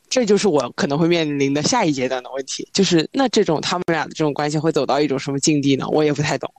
[0.09, 2.67] 这就是我可能会面临的下一阶段的问题。
[2.73, 5.87] 就是那这种他们俩的这种关系会走到一种什么境地呢？
[5.89, 6.51] 我也不太懂。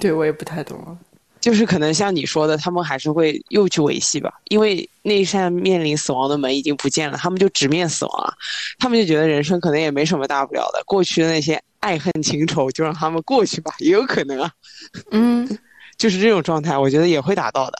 [0.00, 0.96] 对我也不太懂。
[1.40, 8.34] 就是可能像你说的，他们还是会又去维系吧，因为那扇面临死亡的门已经不见了，他们就直面死亡了。
[8.78, 11.62] 他们就觉得人生可能也没什么大不了的，过去的那些。
[11.80, 14.50] 爱恨情仇就让他们过去吧，也有可能啊。
[15.12, 15.48] 嗯，
[15.96, 17.78] 就是这种状态，我觉得也会达到的。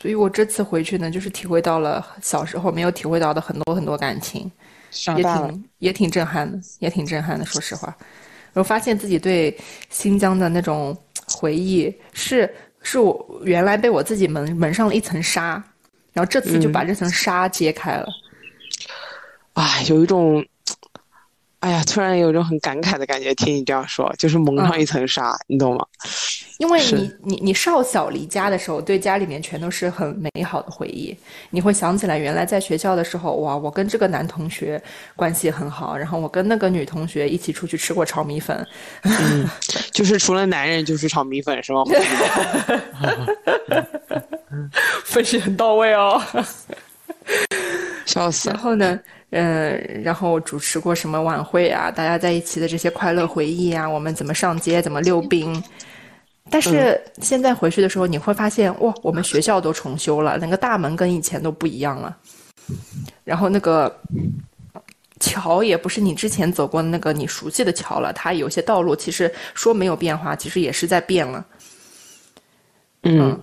[0.00, 4.50] 所以我这次回去呢，就是体会到了小时候没有体会到的很多很多感情。
[5.18, 7.44] 也挺也挺震撼的，也挺震撼的。
[7.44, 7.94] 说实话，
[8.54, 9.54] 我发现自己对
[9.90, 10.96] 新疆的那种
[11.32, 15.62] 回忆是是我原来被我自己蒙蒙上了一层纱，
[16.12, 18.06] 然后这次就把这层纱揭开了。
[19.54, 20.44] 哎，有一种，
[21.60, 23.34] 哎呀，突然有一种很感慨的感觉。
[23.34, 25.84] 听你这样说，就是蒙上一层纱，你懂吗？
[26.58, 31.16] 因为你你你少小离家的时候，对家里面全都是很美好的回忆。
[31.50, 34.80] 你会想起来，原来在学校的时候，哇，我跟这个男同学
[35.16, 38.66] 关系很好，然后我跟那个女同学一起出去吃过炒米粉。
[39.02, 39.48] 嗯，
[39.92, 41.82] 就是除了男人就是炒米粉是吗？
[45.04, 46.20] 分析很到位哦。
[48.06, 48.48] 笑死。
[48.48, 48.98] 然后呢，
[49.30, 51.90] 嗯，然后主持过什么晚会啊？
[51.90, 55.62] 大家在一起的这些快乐回忆啊，我们怎么上街，怎么溜冰。
[56.50, 62.16] 但是现在回去的时候，你会发现，哇，我们学校都重修了，那个大门跟以前都不一样了。
[63.22, 63.94] 然后那个
[65.20, 71.44] 桥也不是你之前走过的那个你熟悉的桥了，它有些道路其实说没有变化，其实也是在变了。
[73.02, 73.38] 嗯，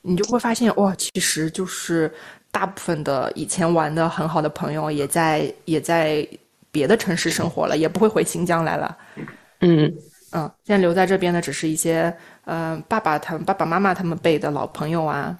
[0.00, 2.10] 你就会发现，哇，其实就是
[2.58, 6.26] 大部分的以前玩的很好的朋友，也在也在
[6.72, 8.98] 别的城市生活了，也不会回新疆来了。
[9.60, 9.94] 嗯
[10.32, 12.12] 嗯，现在留在这边的只是一些，
[12.46, 15.38] 呃，爸爸他们爸爸妈妈他们辈的老朋友啊，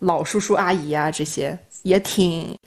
[0.00, 2.58] 老叔叔阿姨啊，这些也挺，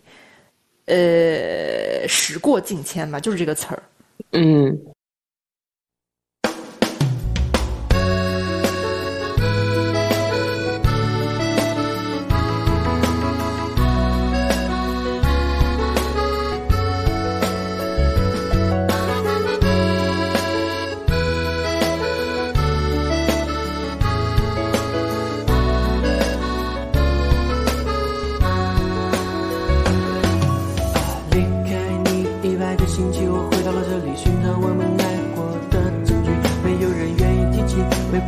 [0.86, 3.84] 呃，时过境迁吧，就是这个词儿。
[4.32, 4.80] 嗯。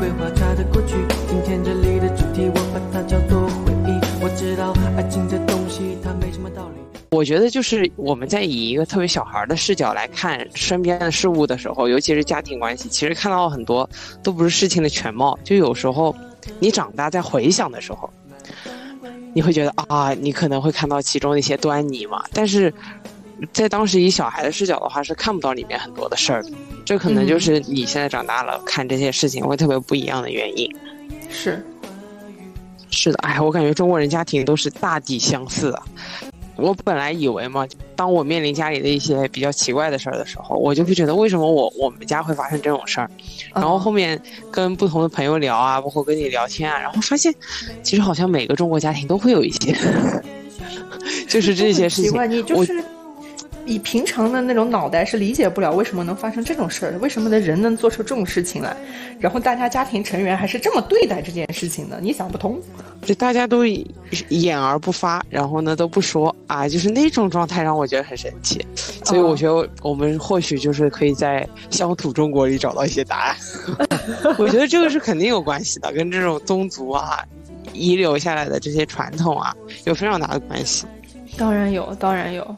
[0.04, 0.96] 玫瑰花茶的过去。
[1.30, 3.98] 今天这里的主题，我把它叫做回忆。
[4.22, 6.82] 我知道爱情这东西，它没什么道理。
[7.12, 13.90] 我觉得就是我们在以一个特别小孩的视角来看身边的事物的时候，尤其是家庭关系，其实看到很多
[14.22, 15.40] 都不是事情的全貌。
[15.42, 16.14] 就有时候
[16.60, 18.10] 你长大在回想的时候，
[19.34, 22.26] 你会觉得啊，你可能会看到其中的一些端倪嘛。
[22.34, 22.74] 但是
[23.52, 26.52] 在当时以小孩的视角的话，是看不到里面很多的事儿的。
[26.86, 30.70] 这可能就是你现在长大了看这些事情会特别不一样的原因。
[31.30, 31.66] 是，
[32.90, 35.84] 是的，哎，我感觉中国人家庭都是大抵相似啊。
[36.56, 43.10] 我本来以为嘛，当我面临家里的一些比较奇怪的事儿的时候，我就会觉得为什么我我们家会发生这种事儿。
[43.56, 47.34] 然后后面跟不同的朋友聊啊，包括跟你聊天啊，然后发现，
[47.82, 49.76] 其实好像每个中国家庭都会有一些，
[51.28, 52.12] 就是这些事情。
[52.12, 52.83] 奇怪，你就我是
[53.66, 58.76] 以平常的那种脑袋是理解不了为什么能发生这种事儿，为什么的人能做出这种事情来，
[59.20, 62.60] 然后大家家庭成员还是这么对待这件事情的，你想不通。
[63.04, 63.66] 就大家都
[64.30, 68.66] 掩而不发，然后呢都不说啊，就是那种状态让我觉得很神奇。
[68.76, 73.36] 所以我觉得我们或许就是可以在乡土中国里找到一些答案。
[74.40, 77.24] 我觉得这个是肯定有关系的，跟这种宗族啊
[77.74, 79.54] 遗留下来的这些传统啊
[79.86, 80.86] 有非常大的关系。
[81.38, 82.56] 当然有，当然有。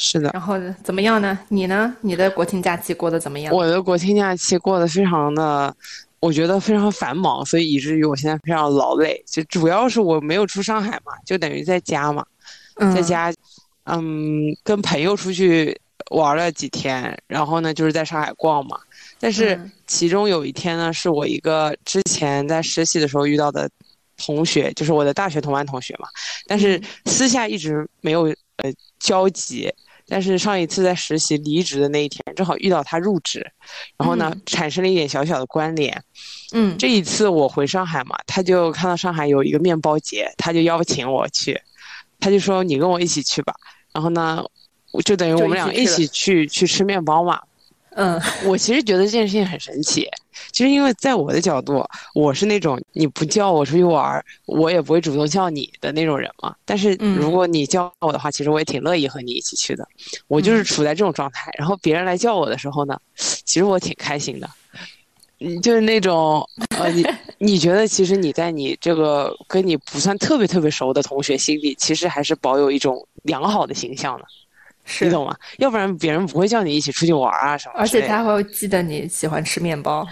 [0.00, 1.36] 是的，然后怎么样呢？
[1.48, 1.92] 你呢？
[2.02, 3.52] 你的国庆假期过得怎么样？
[3.52, 5.74] 我的国庆假期过得非常的，
[6.20, 9.20] 我觉得非常繁忙，所以以至于我现在非常劳累。
[9.26, 12.24] 就主要是我没有出上海嘛，就等于在家嘛，
[12.76, 13.34] 嗯在家，
[13.86, 15.76] 嗯，跟朋友出去
[16.12, 18.78] 玩了几天，然后呢就是在上海逛嘛。
[19.18, 23.68] 但是嗯其中有一天呢，是我一个之前在实习的时候遇到的
[24.16, 26.06] 同学，就是我的大学同班同学嘛，
[26.46, 29.68] 但是私下一直没有呃交集。
[30.08, 33.46] 但是上一次在实习离职的那一天，正好遇到他入职，
[33.96, 36.02] 然后呢、嗯产生了一点小小的关联。
[36.52, 41.60] 嗯，这一次我回上海嘛，他就看到上海有一个面包节，他就邀请我去，
[42.18, 43.54] 他就说你跟我一起去吧。
[43.92, 44.42] 然后呢，
[44.92, 47.40] 我就等于我们俩一起去去吃面包嘛。
[48.00, 50.08] 嗯 我其实觉得这件事情很神奇，
[50.52, 51.84] 其实因为在我的角度，
[52.14, 56.54] 我是那种你不叫我出去玩儿，我也不会主动叫你的那种人嘛。
[56.64, 59.84] 但是嗯如果你叫我的话，其实我也挺乐意和你一起去的。
[60.28, 64.48] 我就是处在这种状态，然后别人来叫我的时候呢，其实我挺开心的。
[65.40, 67.04] 嗯，就是那种呃，你
[67.38, 74.24] 你觉得其实你在你这个跟你不算特别特别熟的同学心里，其实还是保有一种良好的形象的，
[74.88, 75.36] 你是，懂吗？
[75.58, 77.80] 要不然别人不会叫你一起出去玩啊什么的。
[77.80, 80.06] 而且他会记得你喜欢吃面包。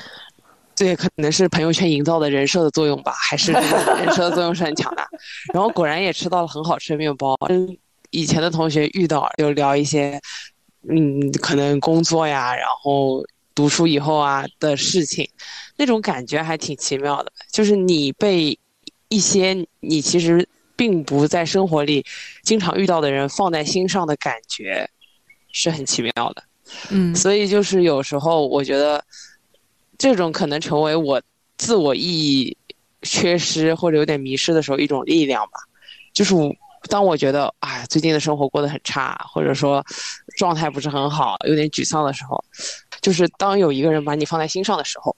[0.74, 5.08] 对，可能是朋友圈营造的人设的作用吧，还是人设的作用是很强大。
[5.54, 7.74] 然后果然也吃到了很好吃的面包，跟
[8.10, 10.20] 以前的同学遇到，就聊一些，
[10.88, 13.24] 嗯，可能工作呀，然后
[13.54, 15.26] 读书以后啊的事情，
[15.76, 17.32] 那种感觉还挺奇妙的。
[17.50, 18.58] 就是你被
[19.08, 20.46] 一些你其实
[20.76, 22.04] 并不在生活里
[22.42, 24.88] 经常遇到的人放在心上的感觉，
[25.52, 26.42] 是很奇妙的。
[26.90, 29.02] 嗯所以就是有时候我觉得，
[29.96, 31.22] 这种可能成为我
[31.56, 32.56] 自我意义
[33.02, 35.58] 缺失或者有点迷失的时候一种力量吧。
[36.12, 36.34] 就是
[36.88, 39.84] 当我觉得哎最近的生活过得很差，或者说
[40.36, 42.42] 状态不是很好，有点沮丧的时候，
[43.00, 45.14] 就是当有一个人把你放在心上的时候，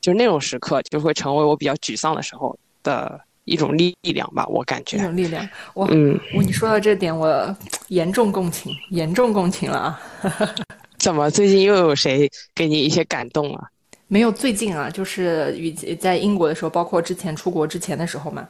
[0.00, 4.46] 就是那种时刻就会成为我比较沮丧的时候的一种力量吧。
[4.46, 7.56] 我感觉，一种力量，我嗯，我你说到这点，我
[7.88, 10.00] 严重共情，严重共情了啊！
[10.98, 13.68] 怎么最近又有谁给你一些感动啊？
[14.08, 18.48] 没有最近啊，就是与在英国的时候，包括之前出国之前的时候嘛，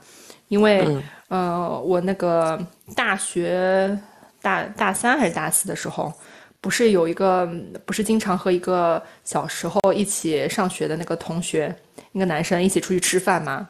[0.48, 2.58] 因为、嗯呃，我那个
[2.94, 3.98] 大学
[4.40, 6.12] 大大三还是大四的时候，
[6.60, 7.46] 不是有一个
[7.84, 11.74] 不是经常和一个小时候一起上学的那个同学，
[12.12, 13.68] 一个男生一起出去吃饭嘛，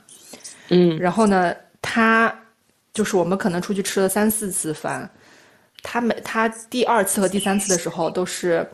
[0.68, 0.98] 嗯。
[0.98, 2.34] 然后呢，他
[2.92, 5.08] 就是我们可能出去吃了三四次饭，
[5.82, 8.66] 他每他第二次和第三次的时候都是，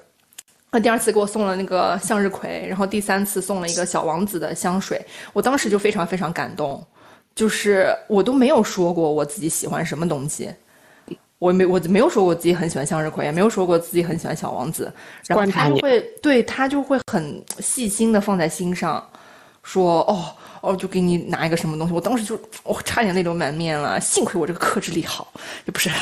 [0.71, 6.85] 他第二次给我送了那个向日葵，然后第三次送了一个小王子的香水，我当时就非常非常感动，
[7.35, 10.51] 就是我都没有说过我自己喜欢什么东西。
[11.41, 14.91] 我没我没有说过自己很喜欢向日葵，也没有说过自己很喜欢小王子，
[15.27, 19.07] 然后他就会对他就会很细心的放在心上，
[19.65, 20.25] 说哦
[20.61, 25.27] 哦，就给你拿一个什么东西，我当时就我、差点泪流满面了，幸亏我这个克制力好，
[25.65, 25.91] 也不是。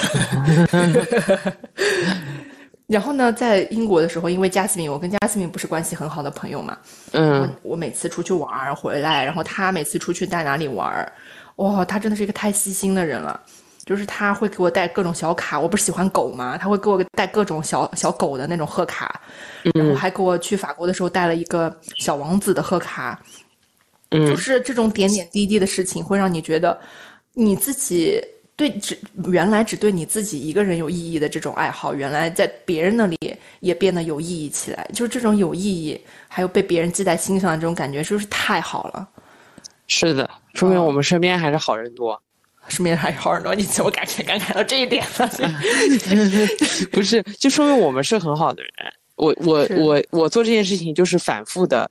[2.86, 6.76] 然后呢，在英国的时候，因为加斯敏，我跟加斯敏不是关系很好的朋友嘛，
[7.12, 11.10] 嗯我每次出去玩回来，然后他每次出去带哪里玩儿，
[11.56, 13.40] 哇，他真的是一个太细心的人了。
[13.84, 16.56] 就是他会给我带各种小卡，我不是喜欢狗吗？
[16.56, 19.20] 他会给我带各种小小狗的那种贺卡，
[19.74, 23.20] 然后还给我去法国的时候带了一个小王子的贺卡，
[24.18, 26.78] 就嗯是这种点点滴滴的事情，会让你觉得
[27.34, 28.20] 你自己
[28.56, 28.98] 对只
[29.28, 33.16] 原来只对你自己一个人有意义的这种爱好，原来在别人那里
[33.60, 34.88] 也变得有意义起来。
[34.92, 39.08] 就是这种有意义，还有被别人记在心上的这种感觉，是不是太好了？
[39.88, 42.20] 是的，说明我们身边还是好人多。
[42.68, 45.28] 身边还有好人多，你怎么感觉感慨到这一点了？
[46.92, 48.70] 不是，就说明我们是很好的人。
[49.16, 51.90] 我我我我做这件事情就是反复的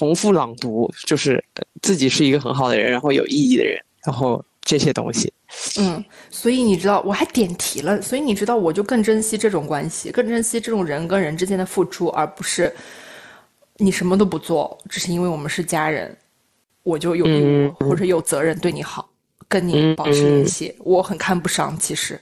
[0.00, 5.30] 重复朗读，就是呃自己是一个很好的人，然后有意义的人，然后这些东西。
[5.78, 12.74] 嗯，所以你知道，我还点题了，所以你知道，我就更珍惜这种关系，更珍惜这种人跟人之间的付出，而不是
[13.76, 16.16] 你什么都不做，只是因为我们是家人，
[16.82, 19.06] 我就有义务、或者有责任对你好，
[19.48, 20.74] 跟你保持联系。
[20.78, 22.18] 我很看不上，其实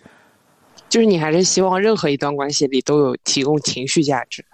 [0.89, 4.45] 就是你还是希望任何一段关系里都有提供情绪价值。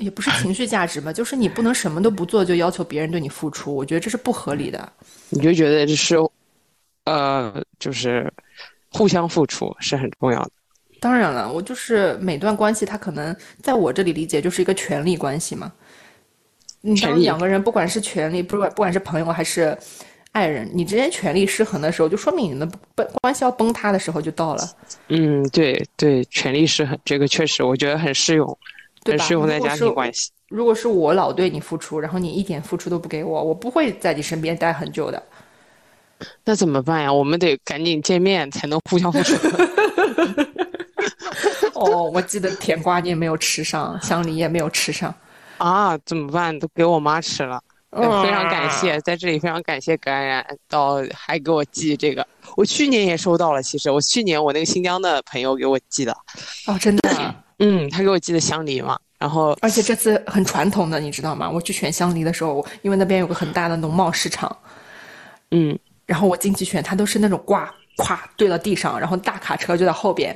[0.00, 4.92] 也不是情绪价值吧，就是你不能什么都不做就要求别人对你付出，我觉得这是不合理的。
[5.28, 6.16] 你就觉得这是，
[7.04, 8.32] 呃，就是
[8.90, 10.50] 互相付出是很重要的。
[11.00, 15.72] 当然了，我就是每段关系，它可能在我这里理解就是一个权力关系嘛。
[16.82, 19.76] 你当两个人不管是权利，不管不管是朋友还是
[20.32, 24.62] 爱人，你之间权力失衡的时候，就说明你们崩关系要崩塌的时候就到了，
[25.08, 28.58] 嗯，对对，权力失衡这个确实，我觉得很适用，
[29.04, 29.24] 对吧？
[29.94, 30.30] 关系。
[30.48, 35.22] 如果是我老对你付出，然后你一点付出都不给我，我不会在你身边待很久的。
[36.44, 37.12] 那怎么办呀？
[37.12, 39.36] 我们得赶紧见面才能互相付出。
[41.74, 45.14] 哦，我记得甜瓜你也没有吃上，香梨也没有吃上。
[45.58, 46.58] 啊，怎么办？
[46.58, 47.60] 都给我妈吃了。
[47.90, 52.24] 呃非常感谢，在这里非常感谢感染到还给我寄这个，
[52.56, 53.60] 我去年也收到了。
[53.60, 56.16] 其实我去年我那个新疆的朋友给我寄的，
[56.66, 61.48] 哦，真的啊，嗯，他给我寄的香梨嘛，然后而且这次很传统的，你知道吗？
[61.48, 64.54] 我去选香梨的时候，因为那边有个很大的农贸市场，
[65.50, 70.34] 嗯，然后我进去选，它都是那种挂咵堆到地上，然后大卡车就在后边。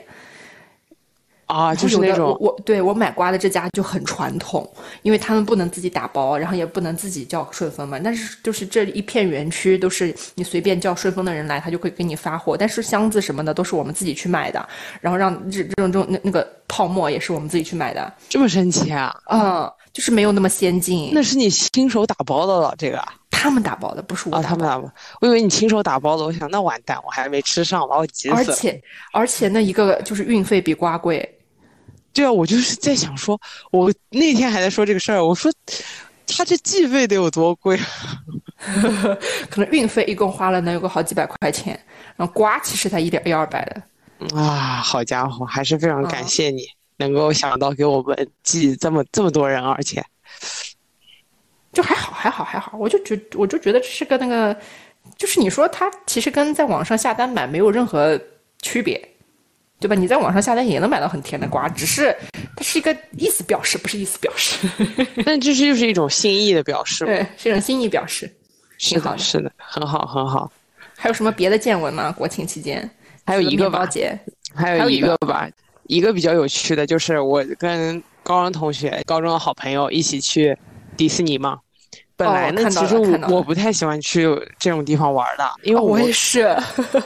[1.46, 4.68] 啊，就是那种我我对我买瓜的这家就很传统，
[5.02, 7.98] 因为他们不能自己打包，然后也不能自己叫顺丰嘛。
[8.02, 12.56] 但是就是这一片园区都是你随便叫顺丰的人来，他就会给你发货。
[12.56, 14.66] 但是箱子什么的都是我们自己去买的，
[15.00, 18.12] 然后让这这种这种那那个泡沫也是我们自己去买的。
[18.28, 19.14] 这么神奇啊！
[19.30, 21.10] 嗯，就是没有那么先进。
[21.12, 24.48] 那是你亲手打包的了，这个啊，他们打包的，不是我打包的。
[24.48, 24.90] 他们打包，
[25.20, 28.38] 我以为你亲手打包的，我想那完蛋，我还没吃上，把我急死了。
[28.38, 28.82] 而且
[29.12, 31.30] 而且那一个就是运费比瓜贵。
[32.14, 33.38] 对啊，我就是在想说，
[33.70, 35.52] 我那天还在说这个事儿，我说
[36.26, 37.76] 他这计费得有多贵？
[37.76, 37.84] 啊
[39.50, 41.78] 可能运费一共花了能有个好几百块钱，
[42.16, 43.82] 然后瓜其实才一点一二百的。
[44.34, 46.62] 啊，好家伙，还是非常感嗯谢你、
[46.96, 50.02] 能够想到给我们寄这么这么多人，而且
[51.74, 52.78] 就还好，还好，还好。
[52.78, 54.56] 我就觉，我就觉得这是个那个，
[55.18, 58.18] 就是你说它其实跟在网上下单买没有任何
[58.62, 59.13] 区别，
[59.84, 59.94] 对吧？
[59.94, 62.16] 你在网上下单也能买到很甜的瓜，只是
[62.56, 64.66] 它是一个意思表示，不是意思表示。
[65.26, 67.12] 但这是就是一种心意的表示嘛。
[67.12, 68.26] 对，是一种心意表示。
[68.78, 70.50] 是挺好的的，是的，很好，很好。
[70.96, 72.10] 还有什么别的见闻吗？
[72.12, 72.90] 国庆期间
[73.26, 74.18] 还有一个吧除了面包，节，
[74.54, 75.46] 还有一个个吧，
[75.82, 80.56] 一个比较有趣的就是我跟高中同学、高中的好朋友一起去
[80.96, 81.58] 迪士尼嘛。
[82.16, 84.26] 本来呢，哦其实我我不太喜欢去
[84.58, 86.56] 这种地方玩的，因为我、哦我也是。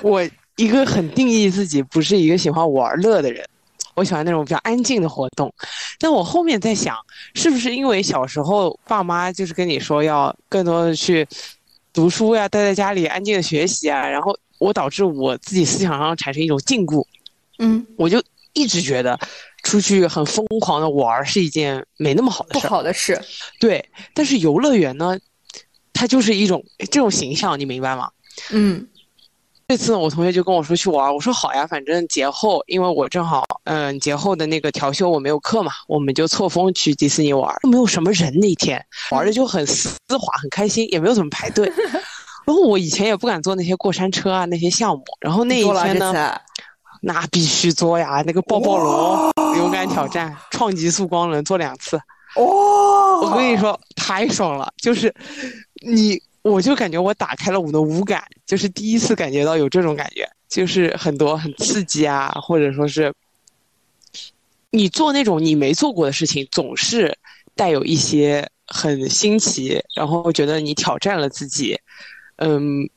[0.01, 0.23] 我
[0.59, 3.49] 一个很定义自己不是一个喜欢玩乐的人，
[3.95, 5.53] 我喜欢那种比较安静的活动。
[6.01, 6.97] 但我后面在想，
[7.35, 11.27] 是不是因为小时候爸妈就是跟你说要更多的去
[11.93, 17.05] 读书呀，待在家里安静的学习啊，然后我导致我自己思想上产生一种禁锢，
[17.61, 18.21] 嗯，我就
[18.53, 19.17] 一直觉得
[19.63, 22.75] 出去很疯狂的玩儿是一件没那么好的不事不。
[22.75, 23.21] 好的事，
[23.61, 25.17] 对，但是游乐园呢，
[25.93, 28.11] 它就是一种这种形象，你明白吗？
[28.51, 28.85] 嗯
[29.71, 41.71] 这次，我同学就跟我说去玩，我说好呀，反正节后，因为我正好，嗯，节后的那个调休我没有课嘛，我们就错峰去迪士尼玩儿，没有什么人那天，玩的就很丝滑，很开心，也没有怎么排队。
[42.47, 46.41] 然后我以前也不敢坐那些过山车啊那些项目，然后那一天呢，
[47.03, 51.99] 那必须坐呀，那个抱抱龙勇敢挑战创极速光轮坐两次，
[52.37, 55.15] 哦，我跟你说太爽了，就是
[55.87, 63.13] 你，我就感觉我打开了我的五感，就是第一次感觉到有这种感觉，就是很多很刺激啊，或者说是
[64.71, 67.19] 你做那种你没做过的事情，总是
[67.55, 71.79] 带有一些很新奇，然后觉得你挑战了自己，
[72.37, 72.89] 嗯，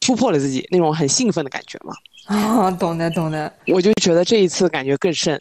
[0.00, 1.94] 突破了自己那种很兴奋的感觉嘛。
[2.26, 5.40] 啊，懂的懂的，我就觉得这一次感觉更甚，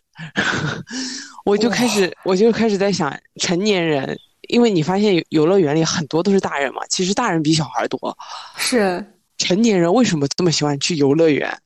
[1.43, 8.17] 我就开始我就开始在想，成年人，因为你发现游游乐园里很多都是大人嘛，其实大人比小孩多，
[8.57, 9.05] 是
[9.37, 11.57] 成年人为什么这么喜欢去游乐园？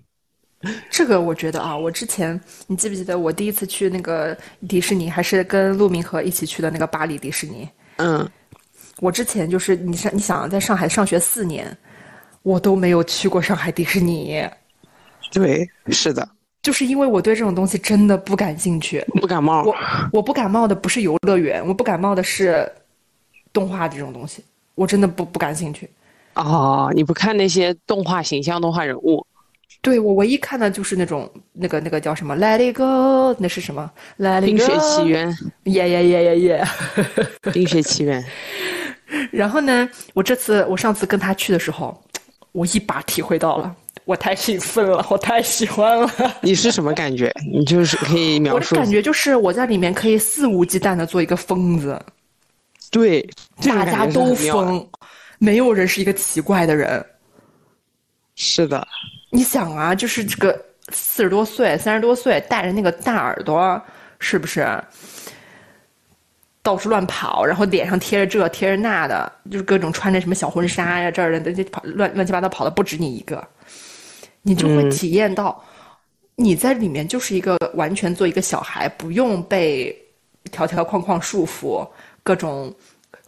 [0.90, 4.36] 这个我觉得啊，我之前你记不记得我第一次去那个
[4.68, 7.68] 迪士尼，还是跟陆明和一起去的那个巴黎迪士尼？
[7.96, 8.28] 嗯，
[8.98, 11.76] 我之前就是你上你想在上海上学四年，
[12.42, 14.44] 我都没有去过上海迪士尼，
[15.30, 16.28] 对，是的，
[16.66, 19.00] 就是因为我对这种东西真的不感兴趣。
[19.20, 19.76] 不感冒我，
[20.14, 22.68] 我不感冒的不是游乐园，我不感冒的是
[23.52, 24.42] 动画这种东西，
[24.74, 25.88] 我真的不不感兴趣。
[26.34, 29.24] 哦，你不看那些动画形象、动画人物，
[29.80, 32.82] 对我唯一看的就是那种那个那个叫什么《Let It Go》，
[33.38, 33.88] 那是什么
[34.20, 34.64] 《Let《It 冰 Go》？
[34.66, 35.32] 冰雪奇缘》
[35.70, 36.64] 耶耶耶耶耶！
[37.52, 38.20] 《冰雪奇缘》
[39.30, 41.96] 然后呢，我这次我上次跟他去的时候，
[42.50, 43.72] 我一把体会到了，
[44.06, 46.08] 我太兴奋了，我太喜欢了。
[46.40, 47.30] 你是什么感觉？
[47.52, 48.76] 你就是可以描述。
[48.76, 52.00] 我的感觉就是我在里面可以肆无忌惮的做一个疯子，
[52.90, 53.28] 对，
[53.62, 54.32] 大家都。
[54.34, 54.88] 疯，
[55.38, 57.04] 没有人是一个奇怪的人。
[58.36, 58.86] 是的，
[59.30, 60.56] 你想啊，就是这个
[60.92, 63.82] 四十多岁、三十多岁，戴着那个大耳朵，
[64.20, 64.64] 是不是？
[66.62, 73.46] 到处乱跑，然后脸上贴着这贴着那的，就是各种穿着什么小婚纱呀，这儿的这跑乱乱七八糟跑的不止你一个，
[74.46, 75.60] 你就会嗯体验到，
[76.36, 79.94] 你在里面就是一个完全做一个小孩，不用被
[80.52, 81.84] 条条框框束缚，
[82.22, 82.72] 各种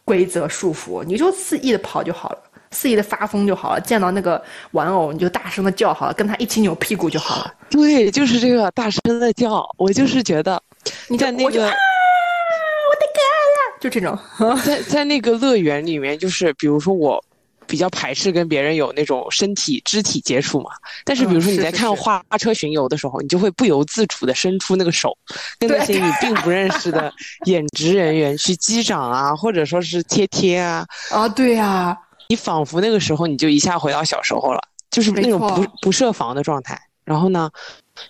[0.04, 2.38] 规则束缚，你就肆意的跑就好了。
[2.70, 4.40] 肆意的发疯就好了，见到那个
[4.72, 7.54] 玩偶你就大声的叫好了，跟他一起扭屁股就好了。
[7.68, 10.62] 对，就是这个大声的叫，我就是觉得，
[11.08, 11.72] 你就在那个啊，
[12.90, 14.16] 我的可爱了，就这种。
[14.62, 17.24] 在在那个乐园里面，就是比如说我
[17.68, 20.70] 比较排斥跟别人有那种身体肢体接触嘛，
[21.04, 25.16] 但是比如说你在看花车巡游的时候，你就会不由自主的伸出那个手，
[25.58, 27.12] 跟那些你并不认识的
[27.44, 31.96] 演职人员去击掌啊，或者说是贴贴啊，啊，对呀、
[32.28, 34.60] 你仿佛那个时候你就一下回到小时候了，
[34.90, 36.80] 就是那种不不设防的状态。
[37.04, 37.50] 然后呢，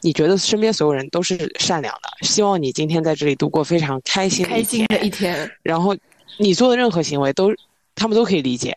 [0.02, 4.44] 你觉得身边所有人都是善良的，希望你今天在这里度过非常开心。
[4.44, 5.50] 开心的一天。
[5.62, 5.96] 然后
[6.38, 7.52] 你做的任何行为都，
[7.94, 8.76] 他们都可以理解。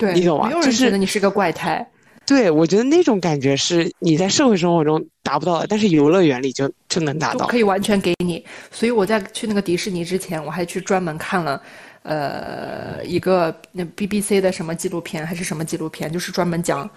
[0.00, 1.86] 对，你懂吗没有人就是觉得你是个怪胎。
[2.26, 7.58] 对，我觉得那种感觉是你在社会生活中达不到的，但是游乐园里就就能达到可。
[7.58, 8.44] 以完全给你。
[8.70, 11.60] 所以我在去那个迪士尼之前，我还去专门看了，
[12.02, 16.88] 呃，一个那 BBC 的什么纪录片还是什么纪录片，就是专门讲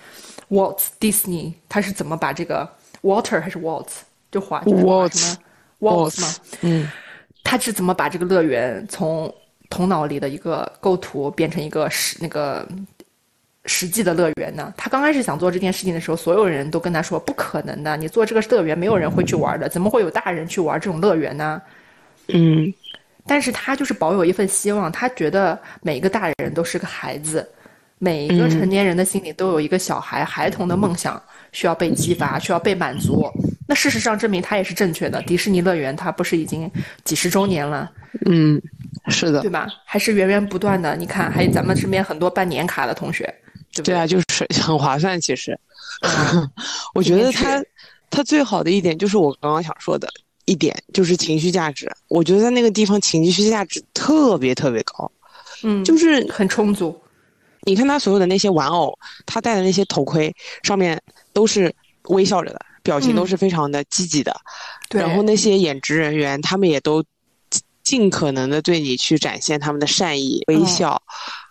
[0.49, 2.69] Walt Disney 他是怎么把这个
[3.01, 3.87] Walter 还是 Walt
[4.31, 5.37] 就华 Walt 什么
[5.79, 6.27] Walt 嘛，
[6.61, 6.87] 嗯，
[7.43, 9.33] 他是怎么把这个乐园从
[9.69, 12.67] 头脑里的一个构图变成一个实那个
[13.65, 14.73] 实际的乐园呢？
[14.75, 21.61] 他刚开始想做这件事情的时候，所有人都跟他说不可能的，你做这个乐园没有人会去玩的，怎么会有大人去玩这种乐园呢？
[22.27, 22.73] 嗯
[23.25, 27.47] 但是他就是保有一份希望，他觉得每个大人都是个孩子，
[27.97, 31.21] 每一个成年人的心里都有一个小孩孩童的梦想
[31.53, 33.25] 需要被激发，需要被满足。
[33.65, 35.21] 那事实上证明他也是正确的。
[35.21, 36.69] 迪士尼乐园它不是已经
[37.05, 37.89] 几十周年了，
[38.25, 38.61] 嗯，
[39.07, 39.67] 是的对，吧？
[39.85, 40.97] 还是源源不断的。
[40.97, 43.33] 你看，还有咱们身边很多办年卡的同学，
[43.81, 44.25] 对啊，就是
[44.61, 45.19] 很划算。
[45.19, 45.57] 其实，
[46.93, 47.63] 我觉得它
[48.09, 50.07] 它最好的一点就是我刚刚想说的
[50.45, 51.89] 一点，就是情绪价值。
[52.09, 55.11] 我觉得在那个地方情绪价值特别特别高，
[55.63, 56.95] 嗯，就是很充足。
[57.65, 61.01] 你看他所有的那些玩偶，他戴的那些头盔上面
[61.31, 61.73] 都是
[62.09, 64.35] 微笑着的，表情都嗯是非常的积极的。
[64.89, 67.01] 对，然后那些演职人员，他们也都
[67.49, 71.01] 尽尽可能的对你去展现他们的善意、微笑，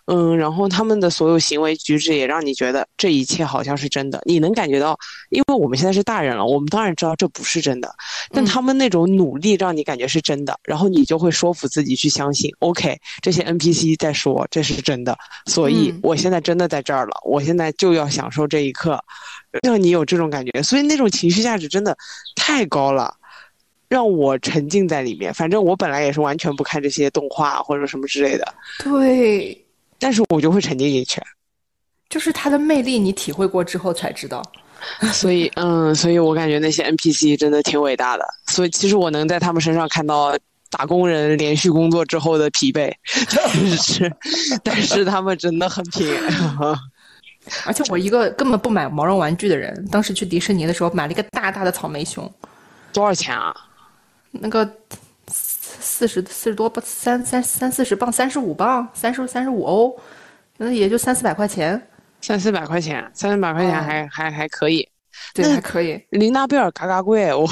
[0.05, 4.21] 嗯，然后他们的所有行为举止也让你觉得这一切好像是真的。
[4.25, 4.97] 你能感觉到，
[5.29, 7.93] 因为我们现在是大人了，我们当然知道这不是真的，
[8.31, 19.01] 但嗯他们那种努力让你感觉是真的，然后你就会说服自己去相信，OK，这些 NPC 在说这是真的，所以嗯我现在真的在这儿了，我现在就要享受这一刻，
[19.61, 21.97] 让你有这种感觉，所以那种情绪价值真的
[22.35, 23.15] 太高了。
[23.89, 29.62] 让我沉浸在里面，反正我本来也是完全不看这些动画或者什么之类的，对，
[30.03, 31.21] 但是我就会沉浸进去。
[32.09, 34.43] 就是它的魅力，你体会过之后才知道。
[35.13, 38.25] 所以，嗯，所以我感觉那些 NPC 真的挺伟大的。
[38.47, 40.37] 所以，其实我能在他们身上看到
[40.69, 42.93] 打工人连续工作之后的疲惫，
[43.33, 44.13] 但是，
[44.61, 46.05] 但是他们真的很拼。
[47.65, 52.29] 而且我一个根本不买毛绒玩具的人，当时去迪士尼的时候买了一个大大的草莓熊，
[52.91, 53.55] 多少钱啊？
[54.31, 54.69] 那个
[55.83, 59.99] 四十四十多磅，三三三四十磅，三十五磅，三十三十五欧，
[60.57, 61.79] 那也就三四百块钱，
[62.21, 64.87] 三四百块钱，三四百块钱哦还、还还可以。
[65.33, 66.01] 对，那还可以。
[66.09, 67.45] 琳娜贝尔嘎嘎贵，我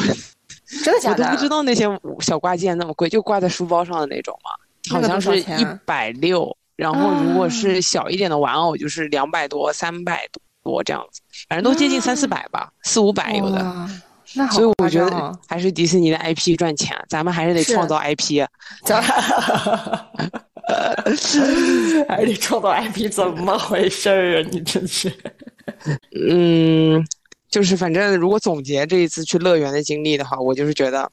[0.83, 1.23] 真的假的？
[1.25, 1.85] 我都不知道那些
[2.21, 4.51] 小挂件那么贵，就挂在书包上的那种嘛，
[4.89, 6.55] 好像是一百六。
[6.77, 10.27] 然后如果啊是小一点的玩偶，就是两百多、三百
[10.63, 13.87] 多这样子，反正都接近三四百吧，四五百有的。
[14.35, 15.39] 哇那好所以我觉得！
[15.47, 18.45] 还是迪士尼的 IP 赚钱，咱们还是得创造 IP
[18.85, 19.01] 咱。
[22.07, 24.47] 还得创造 IP， 怎么回事儿啊？
[24.51, 25.11] 你真是。
[26.29, 27.03] 嗯，
[27.49, 31.11] 就是反正如果总结这一次去乐园的经历的话，我就是觉得，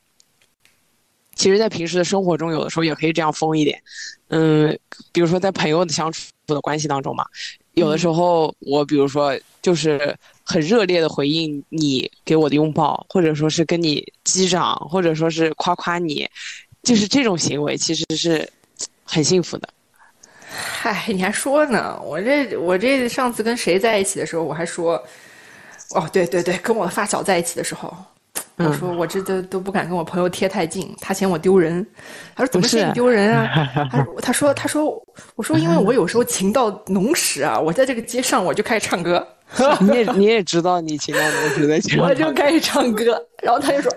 [1.34, 3.80] 其实，在平时的生活中，有的时候也可以这样疯一点。
[4.28, 4.78] 嗯，
[5.12, 7.24] 比如说在朋友的相处的关系当中嘛，
[7.72, 10.14] 有的时候我比如说就是
[10.51, 16.26] 很热烈的回应你给我的拥抱，或者说是跟你击掌，或者说是夸夸你，
[16.82, 18.51] 就是这种行为其实是
[19.05, 19.68] 很幸福的。
[20.51, 22.01] 嗨，你还说呢？
[22.03, 24.94] 我这我这上次跟谁在一起的时候，我还说，
[25.90, 27.94] 哦，对对对，跟我的发小在一起的时候，
[28.57, 31.86] 我嗯说我这都都不敢跟我朋友贴太近，他嫌我丢人。
[32.34, 33.68] 他说怎么是嫌你丢人啊？
[33.92, 34.84] 他他说他说
[35.34, 39.26] 我说因为我有时候情到浓时啊，我在这个街上我就开始唱歌，
[39.80, 43.90] 你也你也知道你情到浓时的情我就开始唱歌，然后他就说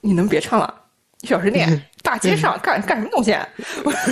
[0.00, 0.74] 你能别唱了，
[1.20, 3.48] 你小声点，大街上干干什么东西啊？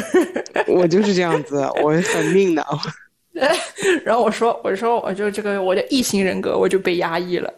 [0.66, 2.64] 我就是这样子，我很命的。
[4.04, 7.52] 然后我说我说我就这个我的异性人格我就被压抑了。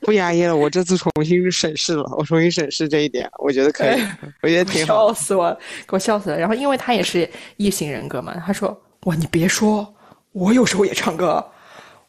[0.00, 4.02] 不压抑了，我这次重新审视了，我重新审视这一点，我觉得可以，
[4.40, 5.08] 我觉得挺好。
[5.08, 5.52] 笑死我，
[5.86, 6.38] 给我笑死了。
[6.38, 7.28] 然后因为他也是
[7.58, 9.94] 异性人格嘛，他说：“哇，你别说，
[10.32, 11.42] 我有时候也唱歌。”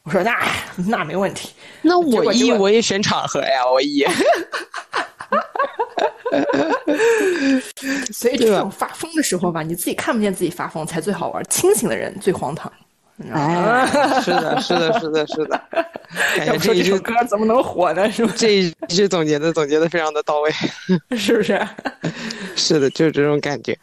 [0.03, 0.38] 我说：“那
[0.89, 1.53] 那没问题。
[1.82, 4.05] 那我一我也选场合呀，我一。
[8.11, 12.69] ”所以这种发疯的时候吧，你自己看不见自己发疯才最好玩，清醒的人最荒唐。
[13.15, 13.45] 你知道吗？
[13.45, 15.61] 哎，是的，是的，是的，是的，
[16.36, 18.11] 感觉这一句歌怎么能火呢？
[18.11, 20.51] 是不这一句总结的总结的非常的到位。
[20.51, 20.67] 是？
[21.17, 21.65] 是不是？
[22.57, 23.78] 是的，就是这种感觉。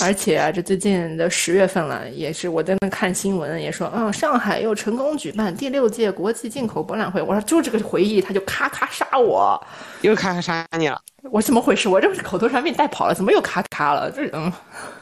[0.00, 7.20] 而且啊，这最近的十月份了，也是我在那看新闻，也说，嗯，上海又成功举办第六届国际进口博览会。
[7.20, 9.60] 我说就这个回忆，他就咔咔杀我，
[10.00, 10.98] 又咔咔杀你了，
[11.30, 11.88] 我怎么回事？
[11.88, 14.10] 我这不是口头禅被你带跑了，怎么又咔咔了？
[14.10, 14.50] 这嗯，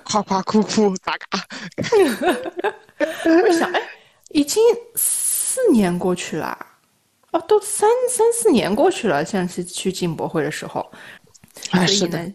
[0.05, 1.41] 夸夸哭哭嘎嘎。
[3.24, 3.81] 我想，哎，
[4.31, 4.62] 已经
[4.97, 6.59] 四年过去了，
[7.33, 10.91] 哦，都三三四年过去了，像是去进博会的时候，
[11.70, 12.35] 哎，是的所以呢。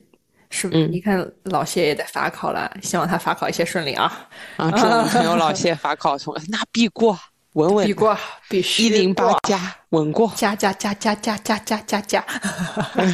[0.55, 0.87] 是不是？
[0.87, 4.27] 嗯你看老谢也在法考了，希望他法考一切顺利啊！
[4.55, 7.19] 啊，祝我们朋友老谢法考从那必过，
[7.53, 12.25] 稳稳必过，必须一零八加稳过，加加加加加加加加加，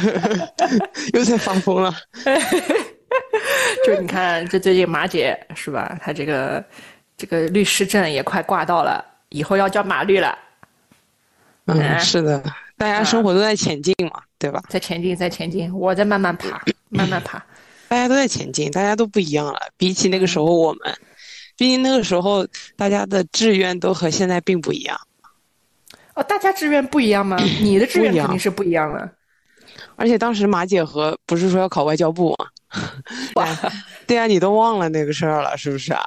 [1.12, 1.92] 又在发疯了。
[3.84, 5.98] 就你看这最近马姐是吧？
[6.00, 6.64] 她这个
[7.16, 10.38] 这个律师证也快挂到了，以后要叫马律了，
[11.66, 12.42] 嗯，嗯是的，
[12.78, 14.62] 大家生活都在前进嘛，对吧？
[14.68, 16.62] 在前进，在前进，我在慢慢爬，
[16.92, 17.44] 慢慢爬。
[17.88, 19.58] 大家都在前进，大家都不一样了。
[19.76, 20.96] 比起那个时候我们，
[21.56, 24.98] 毕竟那个时候大家的志愿都和现在并不一样。
[26.14, 27.36] 哦，大家志愿不一样吗？
[27.60, 29.10] 你的志愿肯定是不一样的。
[29.96, 32.46] 而且当时马姐和不是说要考外交部吗？
[33.36, 33.46] 哇，
[34.06, 36.02] 对啊，你都忘了那个事儿了，是不是啊？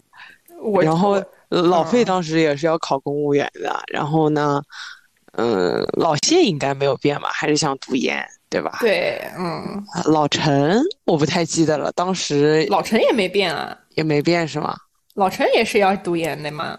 [0.61, 1.11] 我然后
[1.49, 4.59] 呃老费嗯当时也是要考公务员的，然后呢，
[5.33, 7.29] 嗯，老谢应该没有变吧？
[7.31, 8.77] 还是想读研，对吧？
[8.79, 14.75] 对，嗯，老陈我不太记得了，当时老陈也没变啊，也没变是吗？
[15.15, 16.77] 老陈也是要读研的嘛。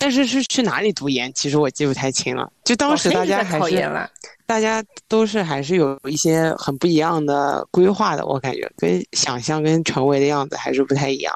[0.00, 2.48] 但是是去哪里读研，其实我记不太清了。
[2.64, 4.08] 就当时大家还是考研了。
[4.46, 11.34] 大家都是还是有一些很不一样的规划的，我感觉跟想象跟成为的样子还是不太一样。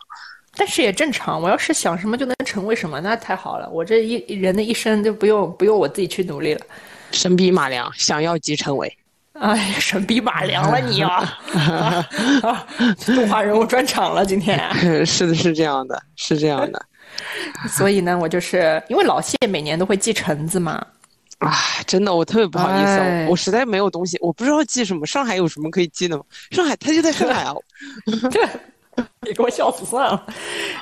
[0.55, 3.69] 但是也正常，我要是想什么就能成为什么，那太好了。
[3.69, 6.61] 我这一人的一生就不用不用我自己去努力了。
[7.11, 8.99] 神笔马良，想要即成为。
[9.35, 11.39] 哎呀，神笔马良了你啊！
[11.55, 12.07] 啊
[12.43, 12.67] 啊
[13.07, 14.59] 动画人物专场了今天。
[15.07, 16.87] 是的，是这样的，是这样的。
[17.69, 20.85] 所以呢，我就是因为老谢每年都会寄橙子嘛，
[21.39, 21.53] 啊，
[21.87, 25.07] 真的，我特别不好意思，哎我我实在没有东西，我不知道寄什么。
[25.07, 26.25] 上海有什么可以寄的吗？
[26.51, 27.55] 上海，他就在上海啊。
[29.27, 30.27] 你给我笑死算了。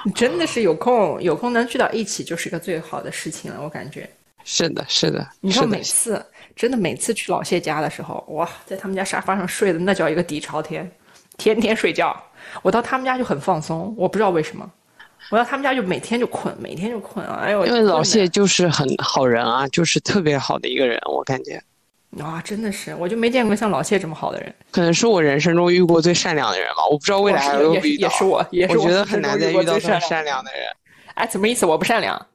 [0.05, 4.09] 你真的是有空有空能聚到一起，就是一个最好的事情了，我感觉。
[4.45, 6.25] 是的，是的，你知道每次
[6.55, 10.91] 真的每次去老谢家的时候，哇，在他们家沙发上睡的那叫一个底朝天，
[11.37, 12.17] 天天睡觉。
[12.63, 14.71] 我到他们家就很放松，我不知道为什么。
[15.31, 17.41] 我到他们家就每天就困，每天就困啊！
[17.43, 21.63] 哎呦，因为老谢就是很好人啊，就是特别好的一个人，我感觉
[22.19, 24.53] 啊，真的是，我就没见过像老谢这么好的人。
[24.73, 26.85] 可能是我人生中遇过最善良的人吧。
[26.91, 28.09] 我不知道未来还会不也是会遇到。
[28.09, 30.63] 也是我，也是我觉得很难再遇到这么善善良的人。
[31.15, 31.65] 哎，什么意思？
[31.65, 32.27] 我不善良？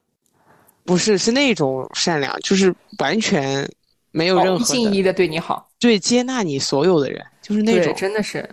[0.84, 3.68] 不是，是那种善良，就是完全
[4.16, 7.94] 没有哦任何的一心一意的对你好，对接纳你所有的人，就是那，种。
[7.96, 8.48] 真的是。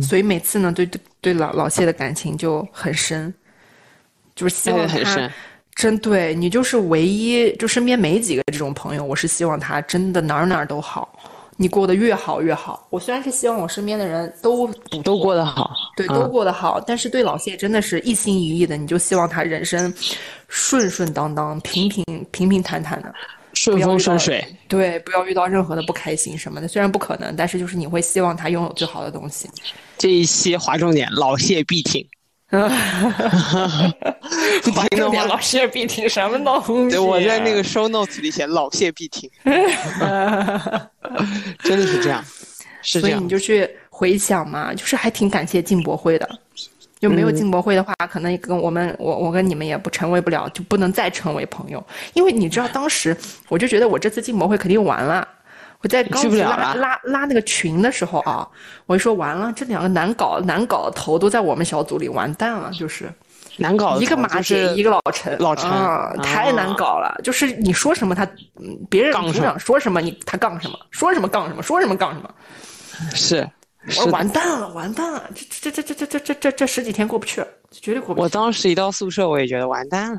[0.00, 3.34] 所以每次呢，对对对老老谢的感情就很深，
[4.36, 5.30] 就是希望他得很深。
[5.74, 11.18] 真对你就是唯一，就身边没几个这种朋友，我是希望他真的哪儿哪儿都好，
[11.56, 12.86] 你过得越好越好。
[12.90, 14.70] 我虽然是希望我身边的人都
[15.02, 19.92] 都过得好，对，嗯都过得好，但是对老谢真的是一心一意的，你就希望他人生
[20.46, 23.12] 顺顺当当、平平平平坦坦的，
[23.62, 24.44] 顺风顺水。
[24.66, 26.66] 对，不要遇到任何的不开心什么的。
[26.66, 29.48] 虽然不可能，但是就是你会希望他拥有最好的东西。
[29.96, 32.04] 这一期划重点，老谢必听。
[32.50, 32.58] 不
[34.72, 36.96] 划听的重点， 老，谢必听什么东西？
[36.96, 39.30] 对我在那个 show notes 里写老谢必听，
[41.62, 42.24] 真的是这样，
[42.82, 43.28] 是这样所以你。
[43.28, 46.28] 就去回想嘛，就是还挺感谢进博会的。
[47.02, 51.84] 就没有嗯进博会的话，可能跟我们我我跟你们也不成为不了，就不能再成为朋友。
[52.14, 53.16] 因为你知道，当时
[53.48, 55.26] 我就觉得我这次进博会肯定完了。
[55.80, 58.48] 我在拉拉拉那个群的时候啊，
[58.86, 63.12] 我就说完了，这两个难搞难搞的头都在我们小组里，完蛋了，就是
[63.56, 67.20] 难搞一个马姐，一个老陈，老陈啊，太难啊搞了。
[67.24, 68.22] 就是你说什么他，
[68.60, 72.30] 嗯别人组长说什么你他杠什么，说什么杠什么，说什么杠什么。
[73.12, 73.44] 是
[73.86, 74.06] 我说。
[74.06, 75.30] 完蛋了，完蛋了，
[75.60, 78.22] 这这这这这这这这这十几天过不去了，绝对过不去。
[78.22, 80.18] 我当时一到宿舍，我也觉得完蛋了，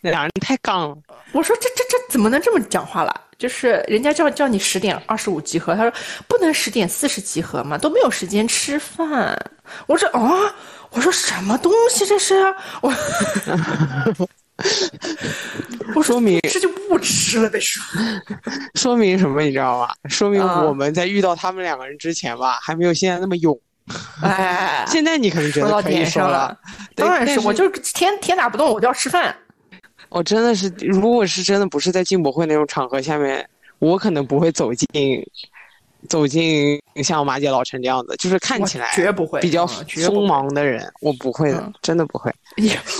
[0.00, 0.96] 那两人太杠了。
[1.32, 3.20] 我说这这这怎么能这么讲话了？
[3.38, 5.92] 就是人家叫叫你十点二十五集合，他说
[6.28, 9.36] 不能十点四十集合嘛，都没有时间吃饭。
[9.86, 10.54] 我说啊，
[10.90, 12.34] 我说什么东西这是？
[12.80, 12.92] 我
[15.94, 17.82] 我 说说明这就不吃了呗，说
[18.74, 19.42] 说明什么？
[19.42, 19.88] 你知道吗？
[20.08, 23.58] 说明啊我们在遇到他们两个人之前吧，还没有现在那么勇。
[24.22, 26.56] 哎，现在你可能觉得可以说了，
[26.94, 29.34] 当然是，我就天天打不动，我就要吃饭。
[30.08, 33.44] 我真的是，如果是真的不是在进博会那种场合下面，
[33.80, 35.26] 我可能不会走进，
[36.08, 42.30] 走进像马姐、老陈这样子，就是看起来绝不会比较嗯绝锋芒的人，我不会的，嗯真的不会。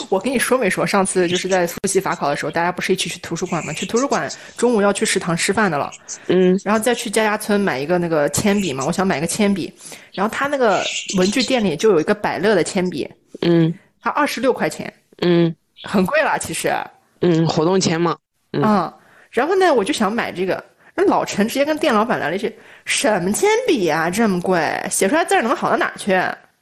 [0.08, 0.86] 我跟你说没说？
[0.86, 3.72] 上次就是在复习法考的时候，大家不是一起去图书馆吗？
[3.72, 5.90] 去图书馆中午要去食堂吃饭的了，
[6.28, 9.72] 嗯然后再去家家村买一个那个铅笔嘛，我想买个铅笔，
[10.12, 10.82] 然后他那个
[11.18, 13.08] 文具店里就有一个百乐的铅笔，
[13.42, 16.72] 嗯它二十六块钱，嗯很贵了其实，
[17.20, 18.16] 嗯，活动签嘛，
[18.52, 18.94] 嗯啊、
[19.30, 20.64] 然后呢，我就想买这个。
[20.94, 26.12] 那老陈直接跟店老板来了一句：“什么铅笔啊、这么贵，写出来字儿能好到哪儿去？”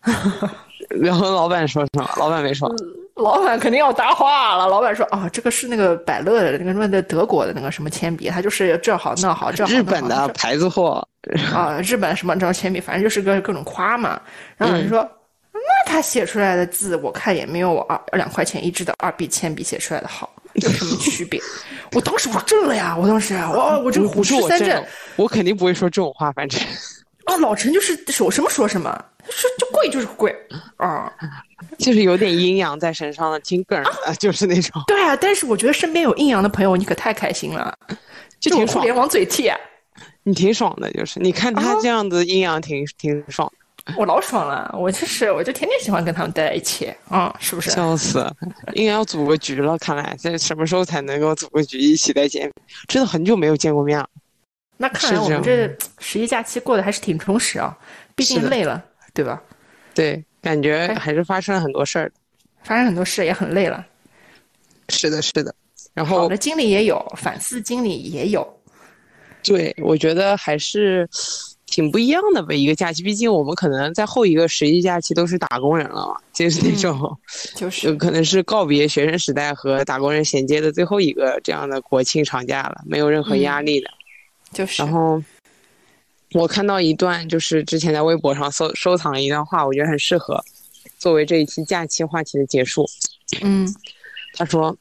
[1.03, 2.09] 然后老板说什么？
[2.16, 2.72] 老板没说。
[3.16, 4.66] 老板肯定要搭话了。
[4.66, 11.07] 老板说：“啊，这个是那个百乐的那个什么的德国的那个什么铅笔，它就是这好那好，这好日本的牌子货，
[11.53, 14.18] 啊，日本什么这种铅笔，反正就是个各种夸嘛。”
[14.57, 15.07] 然后老人说
[15.53, 21.40] ：“那他写出来的字，我看也没有我二两块钱一支的二 B 铅笔写出来的好，有什么区别？
[21.92, 22.96] 我当时我震了呀！
[22.96, 24.84] 我当时我我这个虎不是视三镇
[25.16, 26.61] 我肯定不会说这种话，反正
[27.24, 28.90] 啊，老陈就是说什么说什么，
[29.28, 30.34] 说就贵就是贵
[30.76, 31.12] 啊。
[31.78, 37.76] 就是有点阴阳在身上的，挺梗儿的，就是那种，对啊，但是我觉得身边有阴阳的朋友，你可太开心了，
[38.40, 39.57] 就挺爽就我互联，网嘴替啊，
[40.22, 43.51] 你挺爽的，就是你看他啊这样子阴阳挺挺爽，
[43.97, 47.70] 我老爽了，我就是我就天天喜欢跟他们待在一起嗯，是不是？
[47.70, 48.24] 笑死，
[48.74, 52.53] 应该要组个局了，看来这什么时候才能够组个局一起再见面？
[52.88, 54.09] 真的很久没有见过面了。
[54.76, 57.76] 那看来我们这这十一假期过得还是挺充实啊，
[58.14, 58.82] 毕竟累了，
[59.12, 59.43] 对吧？
[59.95, 62.11] 对，感觉哎还是发生了很多事儿。
[62.62, 63.84] 发生很多事也很累了，
[64.91, 65.55] 是的，是的。
[65.95, 68.47] 然后我的经历也有，反思经历也有。
[69.43, 71.09] 对，我觉得还是
[71.71, 72.53] 挺不一样的吧。
[72.53, 77.16] 一个假期，毕竟我们可能在后一个十一假期都是打工人了嘛，就是那种、
[77.55, 83.89] 就是有可能是告别学生时代和打工人衔接的最后一个这样的国庆长假了，没有任何压力的。
[84.53, 85.23] 就是然后
[86.33, 90.45] 我看到一段，就是之前在微博上收收藏了一段话，我觉得很适合
[90.99, 92.85] 作为这一期假期话题的结束。
[93.43, 93.73] 嗯
[94.35, 94.77] 他说：“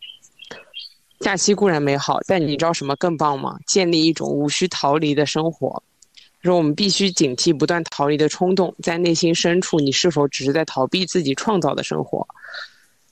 [1.22, 3.58] 假期固然美好，但你知道什么更棒吗？
[3.66, 5.82] 建立一种无需逃离的生活。
[6.42, 12.26] 说我们必须警惕不断逃离的冲动，在内心深处，你是否只是在逃避自己创造的生活？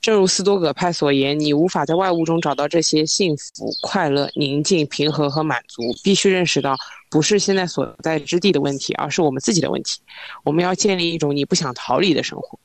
[0.00, 5.82] 正如斯多葛派所言，你无法在外物中找到这些幸福、快乐、宁静、平和和满足。
[6.04, 6.76] 必须认识到，
[7.10, 10.00] 不是现在所在之地的问题，而是我们自己的问题。
[10.44, 12.58] 我们要建立一种你不想逃离的生活。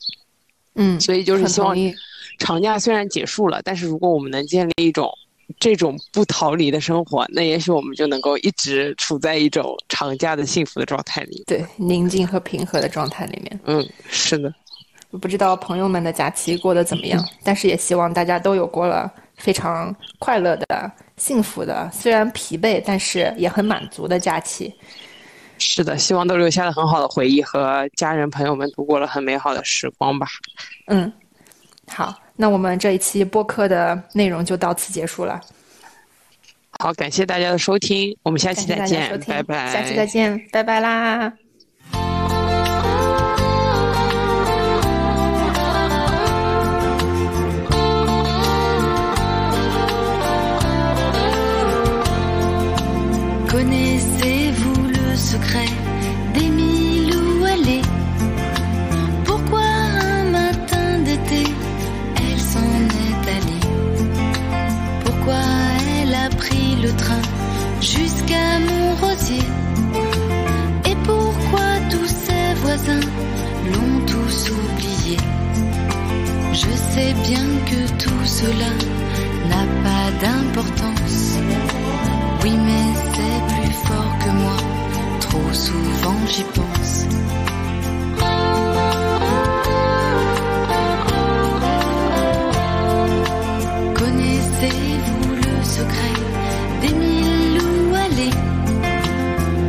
[0.76, 1.76] 嗯，所以就是很希望。
[2.40, 5.12] 长假虽然结束了，但是如果我们能建立一种
[5.60, 11.44] 这种不逃离的生活，那也许我们就能够一直处在一种长假的幸福的状态里。
[11.46, 13.60] 对宁静和平和的状态里面。
[13.66, 14.54] 嗯，是的，
[15.12, 24.74] 我不知道朋友们的假期过得怎么样，但是也希望大家都有过了非常快乐的、幸福的，虽然疲惫，但是也很满足的假期。
[25.60, 30.28] 是的，希望都留下了很好的回忆，和家人朋友们度过了很美好的时光吧。
[30.88, 31.12] 嗯，
[31.88, 35.40] 好，那我们这一期播客的内容就到此结束了，
[36.80, 39.72] 好，感谢大家的收听，我们下期再见，拜拜。
[39.72, 41.32] 下期再见，拜拜啦。
[53.54, 53.93] Connaissez-vous
[76.94, 78.72] sais bien que tout cela
[79.50, 81.38] n'a pas d'importance.
[82.44, 84.58] Oui, mais c'est plus fort que moi,
[85.26, 86.96] trop souvent j'y pense.
[94.00, 96.18] Connaissez-vous le secret
[96.82, 98.36] des mille loups allés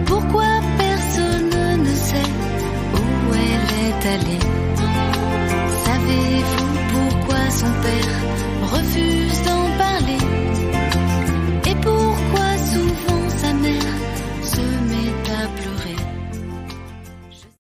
[0.07, 1.55] Pourquoi personne
[1.87, 2.31] ne sait
[2.95, 4.44] où elle est allée?
[7.65, 8.24] son père.